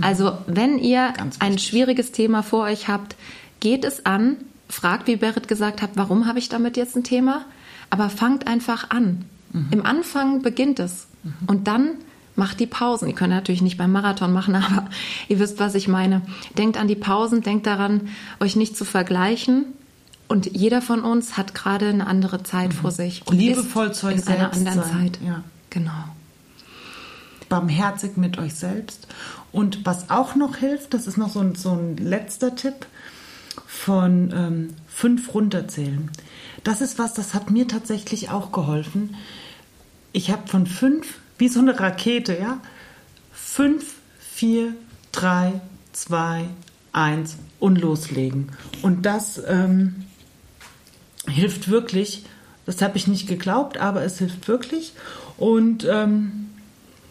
Also 0.00 0.32
wenn 0.46 0.78
ihr 0.78 1.12
ein 1.38 1.58
schwieriges 1.58 2.12
Thema 2.12 2.42
vor 2.42 2.64
euch 2.64 2.88
habt, 2.88 3.16
geht 3.60 3.84
es 3.84 4.06
an, 4.06 4.36
fragt, 4.68 5.06
wie 5.06 5.16
Berit 5.16 5.48
gesagt 5.48 5.82
hat, 5.82 5.90
warum 5.94 6.26
habe 6.26 6.38
ich 6.38 6.48
damit 6.48 6.76
jetzt 6.76 6.96
ein 6.96 7.04
Thema? 7.04 7.44
Aber 7.90 8.08
fangt 8.08 8.46
einfach 8.46 8.90
an. 8.90 9.24
Im 9.70 9.84
Anfang 9.84 10.40
beginnt 10.40 10.80
es. 10.80 11.08
Und 11.46 11.68
dann 11.68 11.90
macht 12.36 12.58
die 12.58 12.66
Pausen. 12.66 13.08
Ihr 13.08 13.14
könnt 13.14 13.34
natürlich 13.34 13.60
nicht 13.60 13.76
beim 13.76 13.92
Marathon 13.92 14.32
machen, 14.32 14.54
aber 14.56 14.88
ihr 15.28 15.38
wisst, 15.38 15.60
was 15.60 15.74
ich 15.74 15.88
meine. 15.88 16.22
Denkt 16.56 16.78
an 16.78 16.88
die 16.88 16.96
Pausen, 16.96 17.42
denkt 17.42 17.66
daran, 17.66 18.08
euch 18.40 18.56
nicht 18.56 18.76
zu 18.76 18.84
vergleichen. 18.84 19.66
Und 20.28 20.56
jeder 20.56 20.80
von 20.80 21.02
uns 21.02 21.36
hat 21.36 21.54
gerade 21.54 21.88
eine 21.88 22.06
andere 22.06 22.42
Zeit 22.42 22.72
vor 22.72 22.90
sich. 22.90 23.26
Und 23.26 23.36
Liebevoll 23.36 23.88
ist 23.88 24.00
zu 24.00 24.06
euch 24.06 24.16
in 24.16 24.28
einer 24.28 24.52
selbst 24.52 24.58
anderen 24.58 24.82
sein. 24.82 25.12
Zeit. 25.12 25.18
Ja. 25.24 25.44
Genau. 25.70 26.04
barmherzig 27.48 28.16
mit 28.16 28.38
euch 28.38 28.54
selbst. 28.54 29.06
Und 29.52 29.84
was 29.84 30.10
auch 30.10 30.34
noch 30.34 30.56
hilft, 30.56 30.94
das 30.94 31.06
ist 31.06 31.18
noch 31.18 31.30
so 31.30 31.40
ein, 31.40 31.54
so 31.54 31.72
ein 31.72 31.96
letzter 31.98 32.54
Tipp, 32.56 32.86
von 33.66 34.32
ähm, 34.34 34.74
fünf 34.86 35.34
runterzählen. 35.34 36.10
Das 36.64 36.80
ist 36.80 36.98
was, 36.98 37.14
das 37.14 37.34
hat 37.34 37.50
mir 37.50 37.68
tatsächlich 37.68 38.30
auch 38.30 38.52
geholfen. 38.52 39.16
Ich 40.12 40.30
habe 40.30 40.46
von 40.46 40.66
fünf, 40.66 41.18
wie 41.38 41.48
so 41.48 41.60
eine 41.60 41.78
Rakete, 41.78 42.38
ja, 42.38 42.60
fünf, 43.32 43.94
vier, 44.18 44.74
drei, 45.10 45.60
zwei, 45.92 46.44
eins 46.92 47.36
und 47.58 47.80
loslegen. 47.80 48.52
Und 48.82 49.06
das 49.06 49.40
ähm, 49.46 50.04
hilft 51.32 51.68
wirklich, 51.68 52.24
Das 52.64 52.80
habe 52.80 52.96
ich 52.96 53.08
nicht 53.08 53.26
geglaubt, 53.26 53.78
aber 53.78 54.02
es 54.02 54.18
hilft 54.18 54.46
wirklich. 54.46 54.92
Und 55.36 55.86
ähm, 55.90 56.50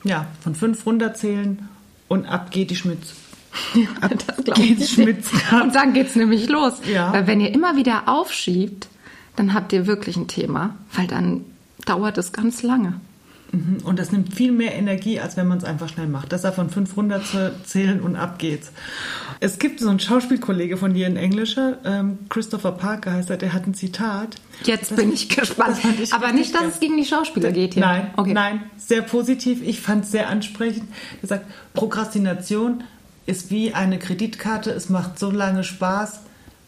ja, 0.04 0.28
von 0.42 0.56
fünf 0.56 0.86
runterzählen 0.86 1.68
und 2.08 2.26
ab 2.26 2.52
geht 2.52 2.72
die 2.72 2.76
Schmitz. 2.76 3.14
Ab 4.02 4.14
das 4.28 4.56
geht's 4.56 4.92
Schmitz. 4.92 5.30
Und 5.52 5.76
dann 5.76 5.94
geht's 5.94 6.16
nämlich 6.16 6.48
los. 6.48 6.76
Ja. 6.90 7.12
Weil 7.12 7.28
wenn 7.28 7.42
ihr 7.42 7.54
immer 7.54 7.76
wieder 7.76 8.08
aufschiebt, 8.08 8.88
dann 9.36 9.54
habt 9.54 9.74
ihr 9.74 9.88
wirklich 9.88 10.16
ein 10.16 10.30
Thema, 10.30 10.76
weil 10.94 11.08
dann 11.08 11.44
dauert 11.86 12.18
es 12.18 12.32
ganz 12.32 12.64
lange. 12.64 13.02
Mhm. 13.52 13.78
Und 13.84 14.00
das 14.00 14.12
nimmt 14.12 14.34
viel 14.34 14.52
mehr 14.52 14.76
Energie, 14.76 15.20
als 15.20 15.36
wenn 15.36 15.48
man 15.48 15.58
es 15.58 15.64
einfach 15.64 15.90
schnell 15.90 16.08
macht. 16.08 16.32
Das 16.32 16.46
von 16.56 16.70
500 16.70 17.26
zu 17.26 17.54
zählen 17.66 18.00
und 18.00 18.16
ab 18.16 18.40
geht's. 18.40 18.72
Es 19.40 19.60
gibt 19.60 19.80
so 19.80 19.90
einen 19.90 20.00
Schauspielkollege 20.00 20.78
von 20.78 20.94
dir 20.94 21.08
in 21.08 21.18
Englischer, 21.18 21.78
ähm, 21.84 22.20
Christopher 22.30 22.72
Parker 22.72 23.14
heißt 23.14 23.30
er, 23.30 23.38
der 23.38 23.54
hat 23.54 23.68
ein 23.68 23.74
Zitat. 23.74 24.36
Jetzt 24.64 24.92
das, 24.92 24.98
bin 24.98 25.12
ich 25.12 25.30
gespannt. 25.30 25.78
Ich 26.02 26.14
Aber 26.14 26.32
nicht, 26.32 26.54
dass 26.54 26.64
es 26.64 26.80
gegen 26.80 26.98
die 26.98 27.06
Schauspieler 27.06 27.52
geht 27.52 27.74
hier. 27.74 27.82
Nein, 27.82 28.12
okay. 28.16 28.34
nein, 28.34 28.64
sehr 28.78 29.02
positiv. 29.02 29.62
Ich 29.62 29.82
fand 29.82 30.06
es 30.06 30.12
sehr 30.12 30.30
ansprechend. 30.30 30.86
Er 31.22 31.28
sagt, 31.28 31.46
Prokrastination 31.74 32.84
ist 33.26 33.52
wie 33.52 33.74
eine 33.74 34.00
Kreditkarte. 34.00 34.72
Es 34.72 34.90
macht 34.90 35.20
so 35.20 35.32
lange 35.32 35.64
Spaß, 35.64 36.22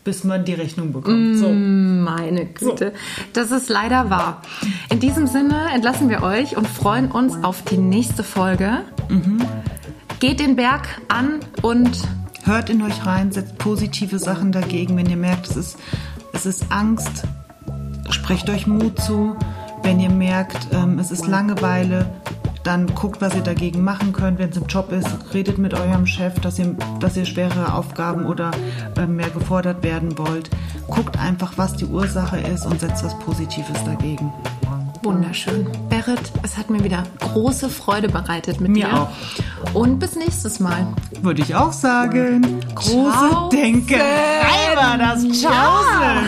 bis 0.03 0.23
man 0.23 0.45
die 0.45 0.53
Rechnung 0.53 0.91
bekommt. 0.91 1.37
So. 1.37 1.49
Mm, 1.49 2.01
meine 2.01 2.45
Güte. 2.45 2.93
So. 2.93 3.29
Das 3.33 3.51
ist 3.51 3.69
leider 3.69 4.09
wahr. 4.09 4.41
In 4.89 4.99
diesem 4.99 5.27
Sinne 5.27 5.69
entlassen 5.73 6.09
wir 6.09 6.23
euch 6.23 6.57
und 6.57 6.67
freuen 6.67 7.11
uns 7.11 7.43
auf 7.43 7.63
die 7.63 7.77
nächste 7.77 8.23
Folge. 8.23 8.81
Mhm. 9.09 9.39
Geht 10.19 10.39
den 10.39 10.55
Berg 10.55 10.87
an 11.07 11.39
und 11.61 11.97
hört 12.43 12.69
in 12.69 12.81
euch 12.81 13.05
rein, 13.05 13.31
setzt 13.31 13.57
positive 13.57 14.19
Sachen 14.19 14.51
dagegen. 14.51 14.97
Wenn 14.97 15.09
ihr 15.09 15.17
merkt, 15.17 15.47
es 15.49 15.57
ist, 15.57 15.77
es 16.33 16.45
ist 16.45 16.71
Angst, 16.71 17.23
sprecht 18.09 18.49
euch 18.49 18.67
Mut 18.67 18.99
zu. 19.01 19.35
Wenn 19.83 19.99
ihr 19.99 20.09
merkt, 20.09 20.67
ähm, 20.71 20.97
es 20.99 21.11
ist 21.11 21.27
Langeweile, 21.27 22.09
dann 22.63 22.87
guckt, 22.95 23.21
was 23.21 23.35
ihr 23.35 23.41
dagegen 23.41 23.83
machen 23.83 24.13
könnt. 24.13 24.39
Wenn 24.39 24.49
es 24.49 24.57
im 24.57 24.67
Job 24.67 24.91
ist, 24.91 25.07
redet 25.33 25.57
mit 25.57 25.73
eurem 25.73 26.05
Chef, 26.05 26.39
dass 26.39 26.57
ihr, 26.59 26.75
dass 26.99 27.17
ihr 27.17 27.25
schwere 27.25 27.73
Aufgaben 27.73 28.25
oder 28.25 28.51
äh, 28.97 29.05
mehr 29.05 29.29
gefordert 29.29 29.83
werden 29.83 30.17
wollt. 30.17 30.49
Guckt 30.87 31.19
einfach, 31.19 31.53
was 31.57 31.75
die 31.75 31.85
Ursache 31.85 32.37
ist 32.37 32.65
und 32.65 32.79
setzt 32.79 33.03
was 33.03 33.17
Positives 33.19 33.83
dagegen. 33.83 34.31
Wunderschön. 35.03 35.67
Berit, 35.89 36.31
es 36.43 36.57
hat 36.57 36.69
mir 36.69 36.81
wieder 36.83 37.03
große 37.19 37.67
Freude 37.69 38.07
bereitet 38.07 38.61
mit 38.61 38.71
mir 38.71 38.87
dir. 38.87 39.01
auch. 39.01 39.09
Und 39.73 39.99
bis 39.99 40.15
nächstes 40.15 40.61
Mal. 40.61 40.87
Würde 41.21 41.41
ich 41.41 41.55
auch 41.55 41.73
sagen. 41.73 42.61
Große 42.73 43.49
Denke. 43.51 43.95
Denkerei 43.95 44.75
war 44.77 44.97
das. 44.97 45.29
Ciao. 45.39 45.51
Ja. 45.51 46.21